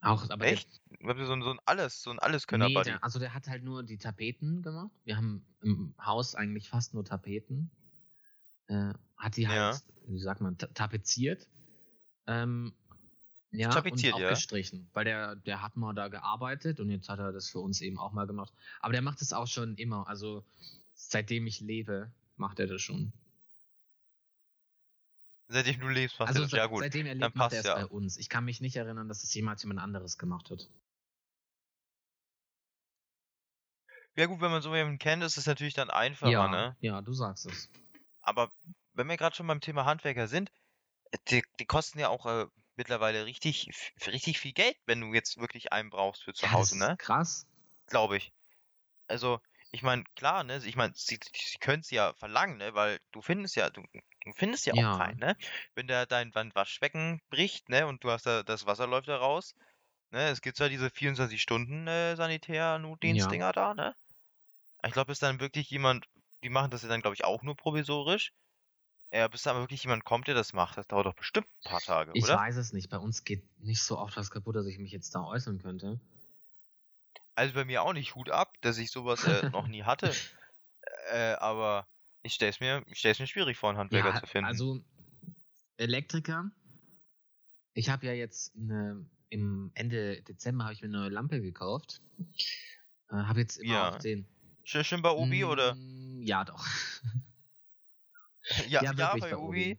[0.00, 0.80] Auch, aber der- Echt?
[1.04, 3.48] Habt ihr so ein, so ein alles, so ein Alleskönner Nee, der, also der hat
[3.48, 4.92] halt nur die Tapeten gemacht.
[5.04, 7.70] Wir haben im Haus eigentlich fast nur Tapeten.
[8.68, 9.72] Äh, hat die Ja.
[9.72, 11.48] halt, wie sagt man, ta tapeziert.
[12.26, 12.74] Ähm,
[13.52, 14.28] ja, Tapeziert, und ja.
[14.28, 14.88] aufgestrichen.
[14.92, 17.98] Weil der, der hat mal da gearbeitet und jetzt hat er das für uns eben
[17.98, 18.52] auch mal gemacht.
[18.80, 20.08] Aber der macht das auch schon immer.
[20.08, 20.44] Also
[20.94, 23.12] seitdem ich lebe, macht er das schon.
[25.48, 26.58] Seitdem du lebst, machst also du das.
[26.58, 26.82] Ja gut.
[26.82, 27.74] seitdem er dann lebt, macht er es ja.
[27.74, 28.16] bei uns.
[28.18, 30.68] Ich kann mich nicht erinnern, dass es jemals jemand anderes gemacht hat.
[34.16, 36.76] Ja gut, wenn man so jemanden kennt, ist es natürlich dann einfacher, ja, ne?
[36.80, 37.70] ja, du sagst es.
[38.20, 38.52] Aber
[38.92, 40.52] wenn wir gerade schon beim Thema Handwerker sind,
[41.10, 42.46] äh, die, die kosten ja auch äh,
[42.76, 43.68] mittlerweile richtig,
[44.06, 46.86] richtig viel Geld, wenn du jetzt wirklich einen brauchst für zu ja, Hause, das ne?
[46.86, 47.46] ist krass.
[47.86, 48.32] Glaube ich.
[49.08, 49.40] Also,
[49.72, 50.60] ich meine, klar, ne?
[50.64, 52.74] Ich meine, sie, sie können es ja verlangen, ne?
[52.74, 54.76] Weil du findest ja, du, du findest ja, Ja.
[54.76, 55.36] auch keinen, ne?
[55.74, 57.86] Wenn da dein, Waschbecken bricht, ne?
[57.86, 59.54] Und du hast da, das Wasser läuft da raus,
[60.10, 60.28] ne?
[60.30, 63.94] Es gibt zwar diese 24-Stunden-Sanitär-Notdienstdinger da, ne?
[64.84, 66.04] Ich glaube, bis dann wirklich jemand,
[66.44, 68.34] die machen das ja dann, glaube ich, auch nur provisorisch.
[69.12, 71.80] Ja, bis dann wirklich jemand kommt, der das macht, das dauert doch bestimmt ein paar
[71.82, 72.42] Tage, Ich oder?
[72.44, 72.88] weiß es nicht.
[72.88, 76.00] Bei uns geht nicht so oft was kaputt, dass ich mich jetzt da äußern könnte.
[77.34, 80.20] Also bei mir auch nicht Hut ab, dass ich sowas äh, noch nie hatte.
[81.10, 81.88] Äh, aber
[82.22, 84.48] ich stell's mir, ich stell's mir schwierig vor, einen Handwerker Ja, zu finden.
[84.48, 84.82] also
[85.78, 86.52] Elektriker.
[87.74, 92.00] Ich habe ja jetzt eine, im Ende Dezember habe ich mir eine neue Lampe gekauft.
[93.10, 93.90] Äh, habe jetzt immer Ja.
[93.90, 94.26] auch den.
[94.64, 95.78] Schön, schön bei Obi oder?
[95.78, 96.66] Mm, Ja, doch.
[98.56, 99.76] Ja, ja, ja, bei Obi.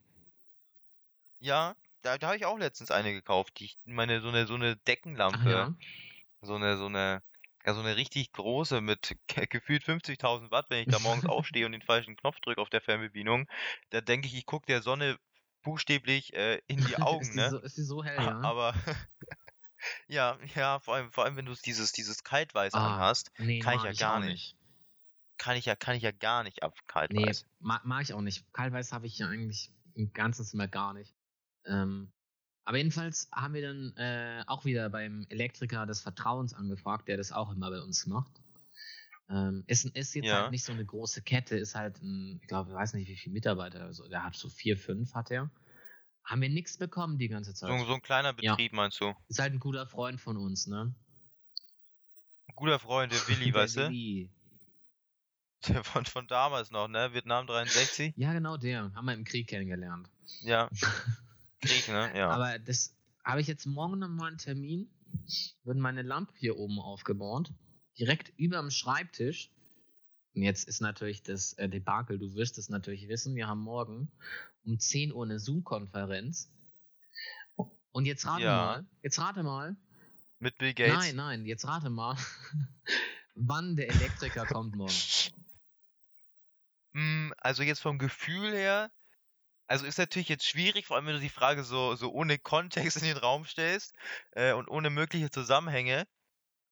[1.39, 4.53] Ja, da, da habe ich auch letztens eine gekauft, die ich meine so eine so
[4.55, 5.73] eine Deckenlampe, ja.
[6.41, 7.23] so eine so eine
[7.65, 11.65] ja, so eine richtig große mit ge- gefühlt 50.000 Watt, wenn ich da morgens aufstehe
[11.65, 13.47] und den falschen Knopf drücke auf der Fernbedienung,
[13.91, 15.17] da denke ich, ich gucke der Sonne
[15.63, 17.49] buchstäblich äh, in die Augen, ist, die ne?
[17.49, 18.37] so, ist die so hell, ja?
[18.41, 18.73] Aber
[20.07, 23.75] ja, ja, vor allem, vor allem, wenn du dieses, dieses Kaltweiß Ah, anhast, nee, kann
[23.75, 24.55] ich ja gar auch nicht.
[25.41, 26.77] Kann ich ja, kann ich ja gar nicht ab
[27.09, 27.45] Nee, Kaltweiß.
[27.59, 28.53] mag, mag ich auch nicht.
[28.53, 31.15] Kaltweiß habe ich ja eigentlich im ganzen Zimmer gar nicht.
[31.65, 32.11] Ähm,
[32.63, 37.31] aber jedenfalls haben wir dann äh, auch wieder beim Elektriker des Vertrauens angefragt, der das
[37.31, 38.31] auch immer bei uns macht.
[39.29, 40.43] Ähm, ist, ist jetzt Ja.
[40.43, 43.15] halt nicht so eine große Kette, ist halt ein, ich glaube, ich weiß nicht, wie
[43.15, 45.49] viele Mitarbeiter, also der hat so vier, fünf hat er.
[46.23, 47.79] Haben wir nichts bekommen die ganze Zeit.
[47.79, 48.55] So, so ein kleiner Ja.
[48.55, 49.15] Betrieb, meinst du?
[49.27, 50.93] Ist halt ein guter Freund von uns, ne?
[52.47, 53.81] Ein guter Freund, der Willi, weißt du?
[53.89, 54.29] Willi.
[55.67, 57.13] Der von, von damals noch, ne?
[57.13, 58.13] Vietnam 63?
[58.17, 58.91] Ja, genau der.
[58.95, 60.09] Haben wir im Krieg kennengelernt.
[60.41, 60.69] Ja.
[61.61, 62.11] Krieg, ne?
[62.17, 62.29] Ja.
[62.31, 64.89] Aber das habe ich jetzt morgen nochmal einen Termin.
[65.63, 67.51] Wird meine Lampe hier oben aufgebaut.
[67.99, 69.51] Direkt über dem Schreibtisch.
[70.33, 73.35] Und jetzt ist natürlich das äh, Debakel, du wirst es natürlich wissen.
[73.35, 74.11] Wir haben morgen
[74.63, 76.49] um 10 Uhr eine Zoom-Konferenz.
[77.91, 78.55] Und jetzt rate Ja.
[78.55, 79.75] mal, jetzt rate mal.
[80.39, 80.93] Mit Bill Gates.
[80.93, 82.15] Nein, nein, jetzt rate mal,
[83.35, 84.93] wann der Elektriker kommt morgen.
[86.93, 88.91] Hm, also jetzt vom Gefühl her,
[89.67, 92.97] also ist natürlich jetzt schwierig, vor allem wenn du die Frage so, so ohne Kontext
[93.01, 93.93] in den Raum stellst
[94.31, 96.07] äh, und ohne mögliche Zusammenhänge.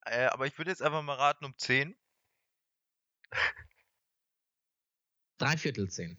[0.06, 1.96] Äh, aber ich würde jetzt einfach mal raten um 10.
[5.38, 6.18] Dreiviertel zehn.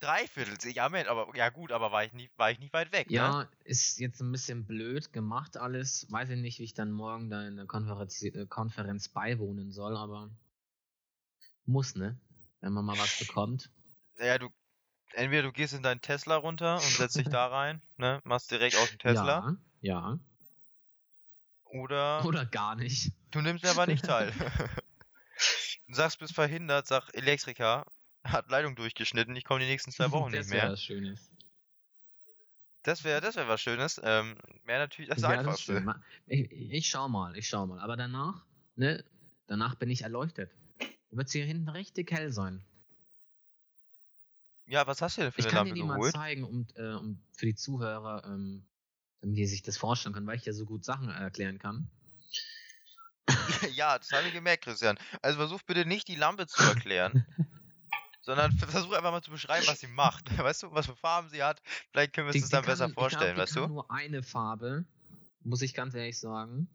[0.00, 0.72] Dreiviertel, zehn.
[0.72, 3.16] ja, Mensch, aber ja gut, aber war ich nicht, war ich nicht weit weg, ne?
[3.16, 6.10] Ja, ist jetzt ein bisschen blöd gemacht alles.
[6.10, 9.96] Weiß ich nicht, wie ich dann morgen da in der Konferenz, äh, Konferenz beiwohnen soll,
[9.96, 10.30] aber
[11.66, 12.18] muss, ne?
[12.60, 13.70] Wenn man mal was bekommt.
[14.18, 14.48] Ja, du,
[15.14, 18.20] entweder du gehst in deinen Tesla runter und setzt dich da rein, ne?
[18.24, 19.56] Machst direkt aus dem Tesla.
[19.82, 20.18] Ja, ja.
[21.64, 23.12] Oder Oder gar nicht.
[23.30, 24.32] du nimmst aber nicht teil.
[25.86, 27.84] du sagst, bist verhindert, sag Elektriker,
[28.24, 30.72] hat Leitung durchgeschnitten, ich komme die nächsten zwei Wochen das nicht wäre mehr.
[30.72, 31.30] was Schönes.
[32.84, 34.00] Das wäre das wär was Schönes.
[34.02, 35.80] Ähm, wäre natürlich das Ja, das Einfachste.
[35.80, 37.80] Ma- Ich, ich schau mal, ich schau mal.
[37.80, 38.44] Aber danach,
[38.76, 39.04] ne,
[39.46, 40.50] danach bin ich erleuchtet.
[41.10, 42.62] Wird es hier hinten richtig hell sein.
[44.66, 46.12] Ja, was hast du denn für Ich eine kann dir Lampe die mal geholt?
[46.12, 48.66] zeigen, um, äh, um für die Zuhörer, ähm,
[49.20, 51.88] damit die sich das vorstellen können, weil ich ja so gut Sachen erklären kann.
[53.74, 54.98] ja, das habe ich gemerkt, Christian.
[55.22, 57.24] Also versuch bitte nicht die Lampe zu erklären,
[58.22, 60.30] sondern versuch einfach mal zu beschreiben, was sie macht.
[60.38, 61.62] Weißt du, was für Farben sie hat?
[61.90, 63.68] Vielleicht können wir uns das dann besser kann, vorstellen, ich glaub, weißt du?
[63.68, 64.84] nur eine Farbe,
[65.44, 66.68] muss ich ganz ehrlich sagen.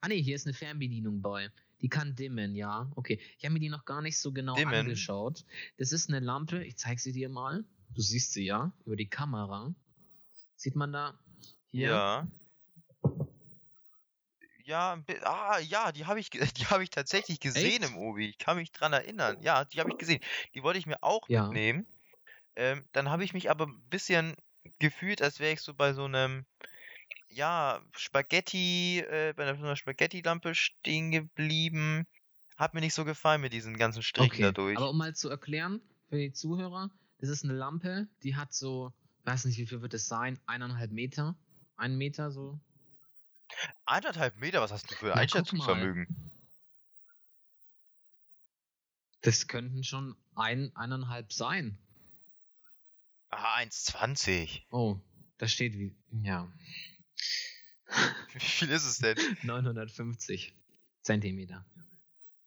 [0.00, 1.50] Ah ne, hier ist eine Fernbedienung bei.
[1.84, 2.90] Die kann dimmen, ja.
[2.96, 3.20] Okay.
[3.36, 4.72] Ich habe mir die noch gar nicht so genau Dimmen?
[4.72, 5.44] angeschaut.
[5.76, 7.62] Das ist eine Lampe, ich zeige sie dir mal.
[7.90, 9.74] Du siehst sie ja über die Kamera.
[10.56, 11.18] Sieht man da?
[11.72, 11.90] Hier.
[11.90, 12.28] Ja.
[14.64, 17.90] Ja, ah, ja, die habe ich, die habe ich tatsächlich gesehen Echt?
[17.90, 18.30] im Obi.
[18.30, 19.36] Ich kann mich dran erinnern.
[19.42, 20.20] Ja, die habe ich gesehen.
[20.54, 21.42] Die wollte ich mir auch Ja.
[21.42, 21.86] mitnehmen.
[22.56, 24.36] Ähm, dann habe ich mich aber ein bisschen
[24.78, 26.46] gefühlt, als wäre ich so bei so einem,
[27.34, 32.06] ja, Spaghetti, äh, bei einer, Spaghetti-Lampe stehen geblieben.
[32.56, 34.76] Hat mir nicht so gefallen mit diesen ganzen Strichen Okay, dadurch.
[34.76, 38.92] aber um mal zu erklären für die Zuhörer, das ist eine Lampe, die hat so,
[39.24, 41.36] weiß nicht, wie viel wird es sein, eineinhalb Meter,
[41.76, 42.60] einen Meter so.
[43.84, 46.06] Eineinhalb Meter, was hast du für Na, Einschätzungsvermögen?
[49.22, 51.78] Das könnten schon ein, eineinhalb sein.
[53.30, 54.62] Ah, 1,20.
[54.70, 55.00] Oh,
[55.38, 56.48] da steht wie, ja,
[58.32, 59.16] Wie viel ist es denn?
[59.42, 60.54] 950
[61.02, 61.64] Zentimeter.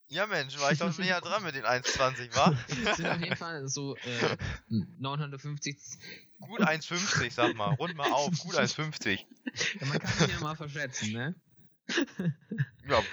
[0.09, 2.57] Ja, Mensch, war ich doch näher dran mit den 1,20, wa?
[2.85, 4.37] Das sind auf jeden Fall so äh,
[4.99, 5.77] 950.
[6.39, 7.73] Gut 1,50, sag mal.
[7.75, 8.31] Rund mal auf.
[8.39, 9.25] Gut 1,50.
[9.79, 11.35] Ja, man kann sich ja mal verschätzen, ne?
[12.87, 13.03] Ja.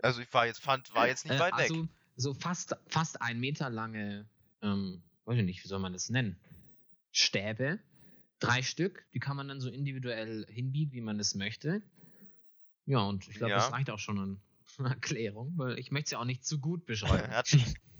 [0.00, 1.70] Also ich war jetzt, fand, war jetzt nicht Äh, weit weg.
[1.70, 4.28] also so fast, fast ein Meter lange,
[4.60, 6.36] ähm, weiß ich nicht, wie soll man das nennen?
[7.12, 7.78] Stäbe,
[8.42, 11.82] drei Stück, die kann man dann so individuell hinbiegen, wie man es möchte.
[12.86, 13.56] Ja, und ich glaube, Ja.
[13.56, 14.42] das reicht auch schon an
[14.78, 17.36] Erklärung, weil ich möchte es ja auch nicht zu gut beschreiben.
[17.36, 17.74] hat mich,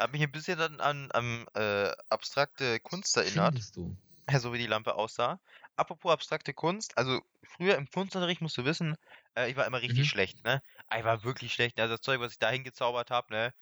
[0.00, 3.96] hat mich ein bisschen an, an, an äh, abstrakte Kunst erinnert, Findest du?
[4.38, 5.40] so wie die Lampe aussah.
[5.76, 8.96] Apropos abstrakte Kunst, also früher im Kunstunterricht musst du wissen,
[9.36, 10.10] äh, ich war immer richtig Mhm.
[10.10, 10.62] schlecht, ne?
[10.96, 11.80] Ich war wirklich schlecht.
[11.80, 13.54] Also das Zeug, was ich da hingezaubert habe, ne?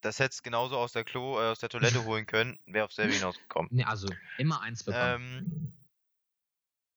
[0.00, 3.14] Das hättest genauso aus der Klo, äh, aus der Toilette holen können, wäre auf selbe
[3.14, 3.70] hinausgekommen.
[3.72, 5.44] Ne, also immer eins bekommen.
[5.44, 5.72] Ähm,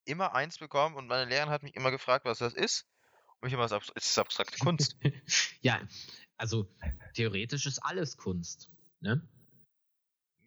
[0.05, 2.85] immer eins bekommen und meine Lehrerin hat mich immer gefragt, was das ist.
[3.39, 4.95] Und ich immer gesagt, es ist abstrakte Kunst.
[5.61, 5.81] ja,
[6.37, 6.67] also
[7.13, 8.69] theoretisch ist alles Kunst.
[9.01, 9.21] Ne?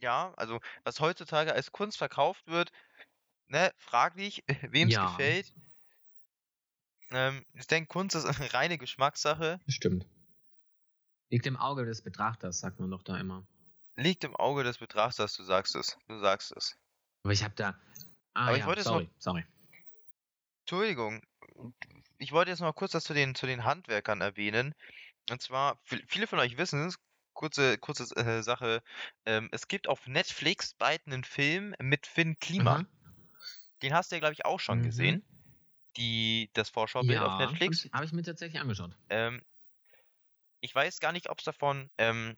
[0.00, 2.70] ja, also was heutzutage als Kunst verkauft wird,
[3.48, 5.06] ne, fraglich, wem es Ja.
[5.06, 5.52] gefällt.
[7.10, 10.06] Ähm, ich denke, Kunst ist eine reine Geschmackssache, Stimmt.
[11.30, 13.46] Liegt im Auge des Betrachters, sagt man doch da immer.
[13.96, 16.76] liegt im Auge des Betrachters, du sagst es, du sagst es.
[17.24, 17.78] Aber ich habe da.
[18.34, 19.44] Ah, Aber ich ja, wollte jetzt noch- sorry, sorry.
[20.60, 21.22] Entschuldigung,
[22.18, 24.74] ich wollte jetzt noch mal kurz das zu den, zu den Handwerkern erwähnen.
[25.30, 26.98] Und zwar, vi- viele von euch wissen es,
[27.32, 28.82] kurze, kurze äh, Sache,
[29.24, 32.86] ähm, es gibt auf Netflix bald einen Film mit Finn Kliman.
[32.86, 33.08] Aha.
[33.82, 34.84] Den hast du ja, glaube ich, auch schon Mhm.
[34.84, 35.24] gesehen.
[35.96, 37.84] Die, das Vorschaubild Ja, auf habe Netflix.
[37.86, 38.96] ich, hab ich mir tatsächlich angeschaut.
[39.08, 39.42] Ähm,
[40.66, 42.36] ich weiß gar nicht, ob es davon ähm,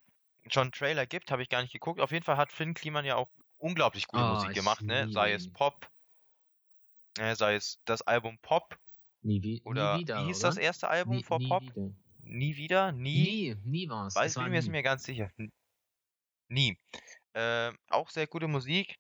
[0.49, 1.99] schon einen Trailer gibt, habe ich gar nicht geguckt.
[1.99, 5.11] Auf jeden Fall hat Finn Kliman ja auch unglaublich gute Oh, Musik ich gemacht, ne?
[5.11, 5.51] Sei es.
[5.51, 5.89] Pop,
[7.19, 8.79] äh, sei es das Album Pop
[9.23, 10.23] Nie, wie, oder nie wieder.
[10.23, 10.49] wie hieß oder?
[10.49, 11.63] das erste Album nie, vor nie Pop?
[11.63, 11.91] Wieder.
[12.23, 12.93] Nie wieder?
[12.93, 13.23] Nie?
[13.23, 14.15] Nie, nie war's.
[14.15, 15.31] Weiß Es war bin mir jetzt mir ganz sicher.
[16.49, 16.79] Nie.
[17.35, 18.99] Ähm, auch sehr gute Musik.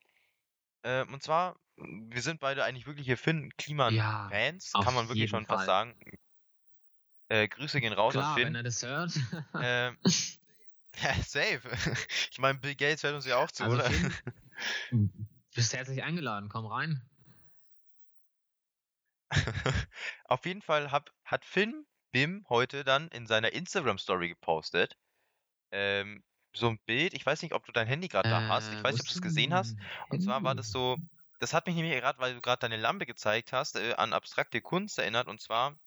[0.84, 5.44] Ähm, und zwar, wir sind beide eigentlich wirkliche Finn Kliman Ja, kann man wirklich schon
[5.46, 5.56] Fall.
[5.56, 5.94] fast sagen.
[7.28, 8.54] Äh, Grüße gehen raus Klar, an wenn Finn.
[8.54, 9.12] er das hört.
[9.58, 9.98] Ähm,
[11.02, 11.62] ja, safe.
[12.30, 13.90] Ich meine, Bill Gates hört uns ja auch zu, Also oder?
[13.90, 14.12] Finn,
[15.54, 17.02] bist herzlich eingeladen, komm rein.
[20.24, 24.96] Auf jeden Fall hab, hat Finn Bim heute dann in seiner Instagram-Story gepostet.
[25.72, 26.24] Ähm,
[26.54, 28.72] so ein Bild, ich weiß nicht, ob du dein Handy gerade da hast.
[28.74, 29.78] Ich Äh, weiß nicht, ob du es gesehen hast.
[30.10, 30.98] Und zwar war das so,
[31.40, 34.60] das hat mich nämlich gerade, weil du gerade deine Lampe gezeigt hast, äh, an abstrakte
[34.62, 35.28] Kunst erinnert.
[35.28, 35.78] Und zwar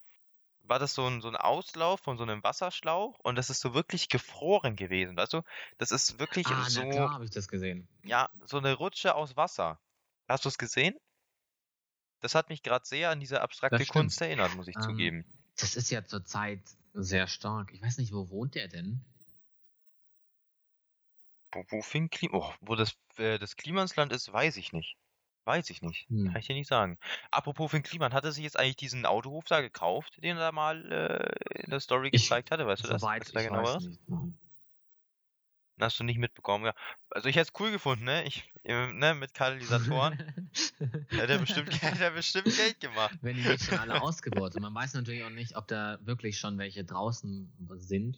[0.64, 3.74] war das so ein, so ein Auslauf von so einem Wasserschlauch und das ist so
[3.74, 5.42] wirklich gefroren gewesen, weißt du?
[5.78, 7.88] Das ist wirklich Ah, so, na klar habe ich das gesehen.
[8.04, 9.80] ja, so eine Rutsche aus Wasser.
[10.28, 10.96] Hast du es gesehen?
[12.20, 13.84] Das hat mich gerade sehr an diese abstrakte.
[13.84, 15.26] Kunst erinnert, muss ich Ähm, zugeben.
[15.58, 16.62] Das ist ja zurzeit
[16.94, 17.72] sehr stark.
[17.74, 19.04] Ich weiß nicht, wo wohnt der denn?
[21.52, 24.98] Wo, wo Finn Klim oh, wo das, äh, das Klimansland ist, weiß ich nicht.
[25.44, 26.08] Weiß ich nicht.
[26.08, 26.26] Hm.
[26.28, 26.98] Kann ich dir nicht sagen.
[27.30, 30.52] Apropos Finn Kliman, hat er sich jetzt eigentlich diesen Autohof da gekauft, den er da
[30.52, 32.66] mal äh, in der Story Ich- gezeigt hatte?
[32.66, 33.00] Weißt du das?
[33.00, 33.88] Soweit Weißt du da genau weiß.
[35.80, 36.74] Hast du nicht mitbekommen, ja.
[37.10, 38.24] Also ich hätte es cool gefunden, ne?
[38.24, 40.12] Ich, äh, ne, mit Katalysatoren.
[41.08, 43.18] hätte er bestimmt, hätte er bestimmt Geld gemacht.
[43.20, 44.62] Wenn die nicht schon alle ausgebaut sind.
[44.62, 48.16] Man weiß natürlich auch nicht, ob da wirklich schon welche draußen sind.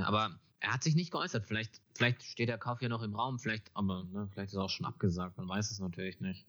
[0.00, 1.46] Aber er hat sich nicht geäußert.
[1.46, 4.62] Vielleicht, vielleicht steht der Kauf ja noch im Raum, vielleicht, aber ne, vielleicht ist er
[4.62, 5.36] auch schon abgesagt.
[5.36, 6.46] Man weiß es natürlich nicht.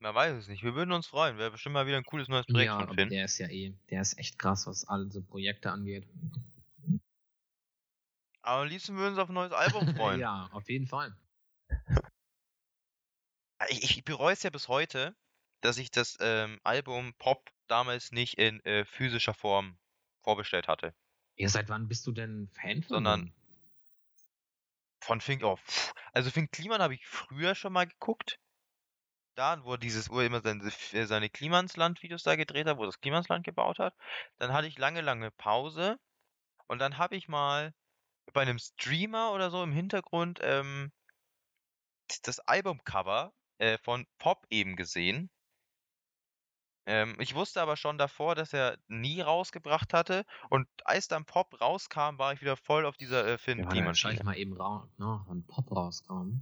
[0.00, 0.62] Man weiß es nicht.
[0.62, 1.36] Wir würden uns freuen.
[1.38, 3.10] Wäre bestimmt mal wieder ein cooles neues Projekt ja, von aber Finn.
[3.10, 6.08] der ist ja eh, der ist echt krass, was alle so Projekte angeht.
[8.42, 10.18] Aber am liebsten würden wir uns auf ein neues Album freuen.
[10.18, 11.14] ja, auf jeden Fall.
[13.68, 15.14] ich, ich bereue es ja bis heute,
[15.60, 19.78] dass ich das ähm, Album Pop damals nicht in äh, physischer Form
[20.22, 20.94] vorbestellt hatte.
[21.40, 23.32] Ja, seit wann bist du denn Fan von Sondern-?
[25.00, 25.58] Von Fink, oh,
[26.12, 28.38] also Fink Kliman habe ich früher schon mal geguckt.
[29.36, 32.88] Da, wo er dieses, er immer seine, äh, seine Klimansland-Videos da gedreht hat, wo er
[32.88, 33.94] das Klimansland gebaut hat.
[34.36, 35.98] Dann hatte ich lange, lange Pause.
[36.66, 37.72] Und dann habe ich mal
[38.34, 40.92] bei einem Streamer oder so im Hintergrund ähm,
[42.24, 45.30] das Albumcover äh, von Pop eben gesehen.
[46.86, 50.24] Ähm, ich wusste aber schon davor, dass er nie rausgebracht hatte.
[50.48, 53.76] Und als dann Pop rauskam, war ich wieder voll auf dieser äh, Finn Ja, warte,
[53.76, 56.40] Kliman schau ich mal eben raus, ne, wann Pop rauskam.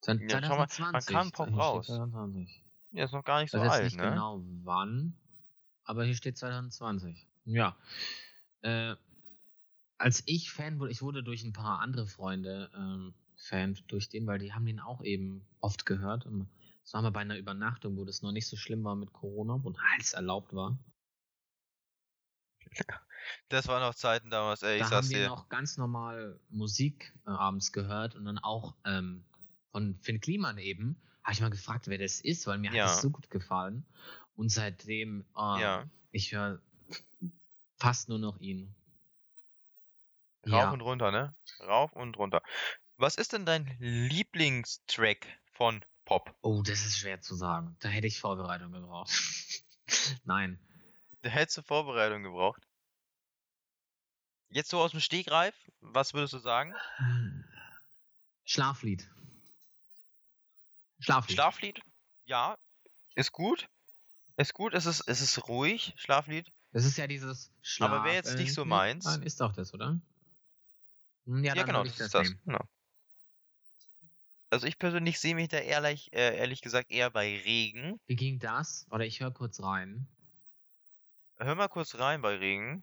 [0.00, 0.92] Zwan- Ja, schau mal, 2020.
[0.92, 1.86] wann kam Pop raus?
[1.86, 2.64] 2020.
[2.92, 4.10] Ja, ist noch gar nicht Ich so jetzt alt, nicht ne?
[4.10, 5.14] genau wann,
[5.84, 7.26] aber hier steht 2020.
[7.44, 7.76] Ja.
[8.62, 8.94] Äh,
[9.98, 14.26] als ich Fan wurde, ich wurde durch ein paar andere Freunde ähm, Fan durch den,
[14.26, 16.24] weil die haben den auch eben oft gehört.
[16.26, 16.48] Und
[16.88, 19.62] Das war mal bei einer Übernachtung, wo das noch nicht so schlimm war mit Corona,
[19.62, 20.78] wo alles erlaubt war.
[23.50, 25.24] Das waren noch Zeiten damals, ey, ich da haben sag's wir dir.
[25.26, 29.26] noch ganz normal Musik äh, abends gehört und dann auch ähm,
[29.70, 30.96] von Finn Kliman eben.
[31.22, 32.84] Habe ich mal gefragt, wer das ist, weil mir Ja.
[32.84, 33.84] hat es so gut gefallen.
[34.34, 35.84] Und seitdem, äh, Ja.
[36.10, 36.62] ich höre
[37.76, 38.74] fast nur noch ihn.
[40.50, 40.72] Rauf Ja.
[40.72, 41.34] und runter, ne?
[41.60, 42.42] Rauf und runter.
[42.96, 46.34] Was ist denn dein Lieblingstrack von Pop?
[46.40, 47.76] Oh, das ist schwer zu sagen.
[47.80, 49.10] Da hätte ich Vorbereitung gebraucht.
[50.24, 50.58] Nein.
[51.20, 52.62] Da hättest du Vorbereitung gebraucht.
[54.48, 56.74] Jetzt so aus dem Stegreif, was würdest du sagen?
[58.46, 59.06] Schlaflied.
[61.00, 61.34] Schlaflied.
[61.34, 61.80] Schlaflied?
[62.24, 62.56] Ja,
[63.14, 63.68] ist gut.
[64.38, 66.50] Ist gut, es ist, es ist ruhig, Schlaflied.
[66.72, 67.90] Das ist ja dieses Schlaf.
[67.90, 69.04] Aber wäre jetzt nicht so meins.
[69.04, 70.00] Nein, ist doch das, oder?
[71.26, 72.34] Hm, Ja, Ja, genau, das ist das.
[72.46, 72.64] Genau.
[74.50, 78.00] Also ich persönlich sehe mich da ehrlich, äh, ehrlich gesagt eher bei Regen.
[78.06, 78.86] Wie ging das?
[78.90, 80.08] Oder ich höre kurz rein.
[81.38, 82.82] Hör mal kurz rein bei Regen.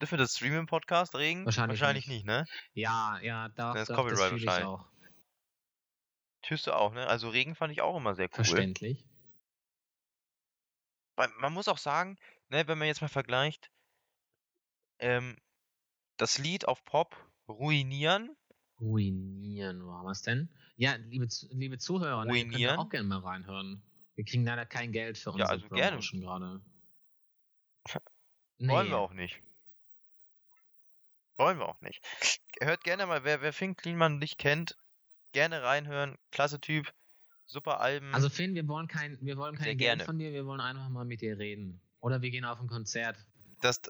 [0.00, 1.44] Dürfen wir das streamen im Podcast, Regen?
[1.44, 2.24] Wahrscheinlich Wahrscheinlich nicht.
[2.24, 2.46] nicht, ne?
[2.72, 4.64] Ja, ja, da, Das ist doch, Copyright das wahrscheinlich.
[4.64, 4.86] auch.
[6.42, 7.06] Tust du auch, ne?
[7.06, 8.36] Also Regen fand ich auch immer sehr cool.
[8.36, 9.04] Verständlich.
[11.16, 12.16] Weil man muss auch sagen,
[12.48, 13.70] ne, wenn man jetzt mal vergleicht,
[15.00, 15.36] ähm,
[16.16, 17.16] das Lied auf Pop
[17.48, 18.34] Ruinieren,
[18.80, 20.48] Ruinieren, wo haben wir es denn?
[20.76, 22.78] Ja, liebe, liebe Zuhörer, ne, ihr könnt Ruinieren?
[22.78, 23.82] auch gerne mal reinhören.
[24.14, 25.90] Wir kriegen leider kein Geld für Ja, unsere also gerne.
[25.90, 26.60] Promotion gerade.
[28.58, 28.90] wollen Nee.
[28.92, 29.40] wir auch nicht.
[31.36, 32.02] Wollen wir auch nicht.
[32.60, 34.76] Hört gerne mal, wer, wer Finn Kliman nicht kennt,
[35.32, 36.18] gerne reinhören.
[36.30, 36.92] Klasse Typ,
[37.46, 38.14] super Alben.
[38.14, 40.04] Also Finn, wir wollen kein, wir wollen Sehr kein Geld gerne.
[40.04, 41.80] von dir, wir wollen einfach mal mit dir reden.
[42.00, 43.16] Oder wir gehen auf ein Konzert.
[43.60, 43.80] das,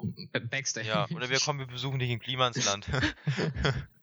[0.00, 0.86] B- Backstage.
[0.88, 2.88] ja, oder wir kommen, wir besuchen dich in Klimansland.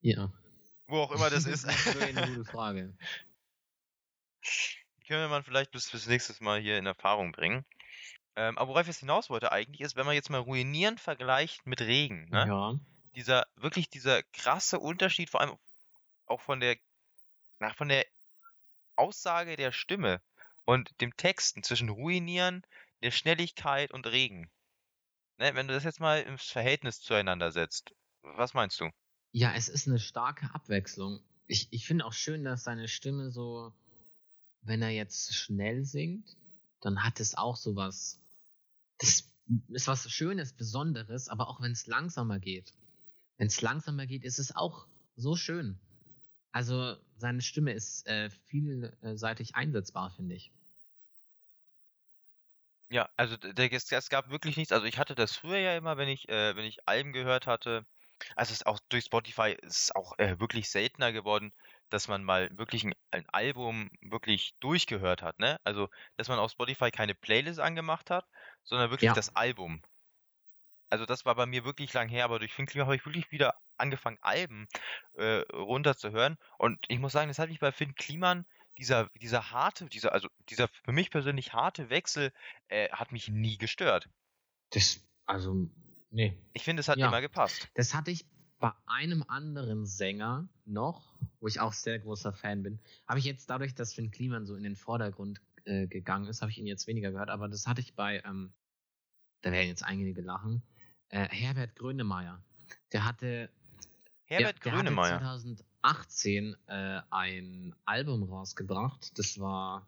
[0.00, 0.32] ja.
[0.86, 1.64] Wo auch immer das ist.
[1.66, 2.96] das ist eine gute Frage.
[5.06, 7.64] Können wir mal vielleicht bis, bis nächstes Mal hier in Erfahrung bringen.
[8.36, 11.66] Ähm, aber worauf ich jetzt hinaus wollte eigentlich ist, wenn man jetzt mal Ruinieren vergleicht
[11.66, 12.46] mit Regen, ne?
[12.46, 12.74] Ja.
[13.14, 15.56] dieser, wirklich dieser krasse Unterschied, vor allem
[16.26, 16.76] auch von der,
[17.60, 18.04] na, von der
[18.96, 20.20] Aussage der Stimme
[20.64, 22.62] und dem Texten zwischen Ruinieren,
[23.02, 24.50] der Schnelligkeit und Regen.
[25.38, 28.90] Ne, wenn du das jetzt mal ins Verhältnis zueinander setzt, was meinst du?
[29.38, 31.20] Ja, es ist eine starke Abwechslung.
[31.46, 33.70] Ich, ich finde auch schön, dass seine Stimme so,
[34.62, 36.38] wenn er jetzt schnell singt,
[36.80, 38.18] dann hat es auch sowas.
[38.96, 39.30] Das
[39.68, 42.72] ist was Schönes, Besonderes, aber auch wenn es langsamer geht.
[43.36, 45.78] Wenn es langsamer geht, ist es auch so schön.
[46.50, 50.50] Also seine Stimme ist äh, vielseitig einsetzbar, finde ich.
[52.88, 54.72] Ja, also es gab wirklich nichts.
[54.72, 57.84] Also ich hatte das früher ja immer, wenn ich, äh, wenn ich Alben gehört hatte.
[58.36, 61.52] Also es ist auch durch Spotify ist es auch äh, wirklich seltener geworden,
[61.90, 65.58] dass man mal wirklich ein, ein Album wirklich durchgehört hat, ne?
[65.64, 68.26] Also, dass man auf Spotify keine Playlist angemacht hat,
[68.64, 69.12] sondern wirklich Ja.
[69.12, 69.82] das Album.
[70.90, 73.54] Also das war bei mir wirklich lang her, aber durch Finklinger habe ich wirklich wieder
[73.76, 74.66] angefangen, Alben
[75.14, 76.36] äh, runterzuhören.
[76.58, 78.46] Und ich muss sagen, das hat mich bei Finn Kliman,
[78.78, 82.32] dieser, dieser harte, dieser, also dieser für mich persönlich harte Wechsel,
[82.68, 84.08] äh, hat mich nie gestört.
[84.70, 85.68] Das, also,
[86.16, 86.36] nee.
[86.52, 87.08] Ich finde, es hat Ja.
[87.08, 87.68] immer gepasst.
[87.74, 88.24] Das hatte ich
[88.58, 92.80] bei einem anderen Sänger noch, wo ich auch sehr großer Fan bin.
[93.06, 96.50] Habe ich jetzt dadurch, dass Finn Kliman so in den Vordergrund äh, gegangen ist, habe
[96.50, 98.52] ich ihn jetzt weniger gehört, aber das hatte ich bei, ähm,
[99.42, 100.62] da werden jetzt einige lachen,
[101.10, 102.42] äh, Herbert Grönemeyer.
[102.92, 103.50] Der hatte,
[104.24, 105.20] Herbert der, der Grönemeyer.
[105.22, 109.18] hatte 2018 äh, ein Album rausgebracht.
[109.18, 109.86] Das war,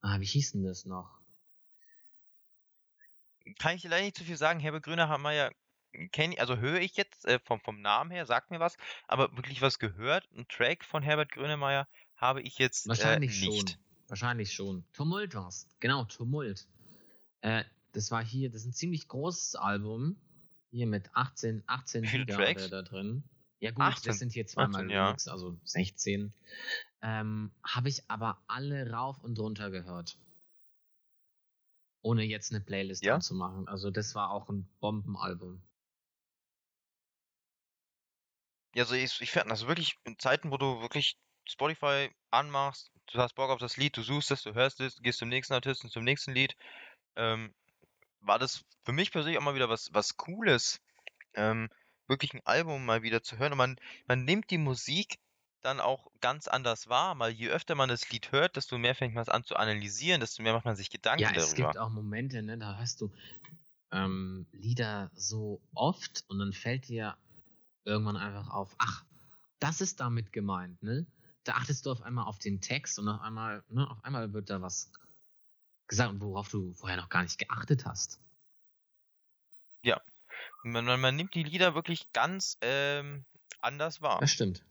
[0.00, 1.19] ah, wie hieß denn das noch?
[3.58, 4.60] Kann ich leider nicht zu viel sagen.
[4.60, 5.50] Herbert Grönemeyer
[6.12, 8.76] kenne ich, also höre ich jetzt äh, vom, vom Namen her, sagt mir was,
[9.08, 13.70] aber wirklich was gehört, ein Track von Herbert Grönemeyer habe ich jetzt äh, Wahrscheinlich nicht.
[13.70, 13.80] schon.
[14.08, 14.84] Wahrscheinlich schon.
[14.92, 15.68] Tumult war's.
[15.80, 16.66] Genau, Tumult.
[17.42, 20.16] Äh, das war hier, das ist ein ziemlich großes Album.
[20.70, 23.24] Hier mit 18, 18 Wie viele Lieder er da drin.
[23.58, 25.06] Ja gut, 18, das sind hier zweimal 18, ja.
[25.06, 26.32] Remix, also 16.
[27.02, 30.16] Ähm, Habe ich aber alle rauf und runter gehört.
[32.02, 33.16] Ohne jetzt eine Playlist Ja?
[33.16, 33.68] anzumachen.
[33.68, 35.62] Also das war auch ein Bombenalbum.
[38.74, 43.18] Ja, also ich, ich finde, also wirklich in Zeiten, wo du wirklich Spotify anmachst, du
[43.18, 45.90] hast Bock auf das Lied, du suchst es, du hörst es, gehst zum nächsten Artisten,
[45.90, 46.54] zum nächsten Lied,
[47.16, 47.54] ähm,
[48.20, 50.80] war das für mich persönlich auch mal wieder was, was Cooles,
[51.34, 51.68] ähm,
[52.08, 53.52] wirklich ein Album mal wieder zu hören.
[53.52, 53.76] Und man,
[54.06, 55.18] man nimmt die Musik
[55.60, 59.14] dann auch ganz anders wahr, weil je öfter man das Lied hört, desto mehr fängt
[59.14, 61.54] man es an zu analysieren, desto mehr macht man sich Gedanken Ja, es darüber.
[61.54, 63.12] gibt auch Momente, ne, da hörst du
[63.92, 67.16] ähm, Lieder so oft und dann fällt dir
[67.84, 69.04] irgendwann einfach auf, ach,
[69.60, 71.06] das ist damit gemeint, ne?
[71.44, 74.50] Da achtest du auf einmal auf den Text und auf einmal, ne, auf einmal wird
[74.50, 74.92] da was
[75.88, 78.20] gesagt, worauf du vorher noch gar nicht geachtet hast.
[80.62, 83.24] Man, man, man nimmt die Lieder wirklich ganz ähm,
[83.60, 84.20] anders wahr.
[84.20, 84.64] Das stimmt.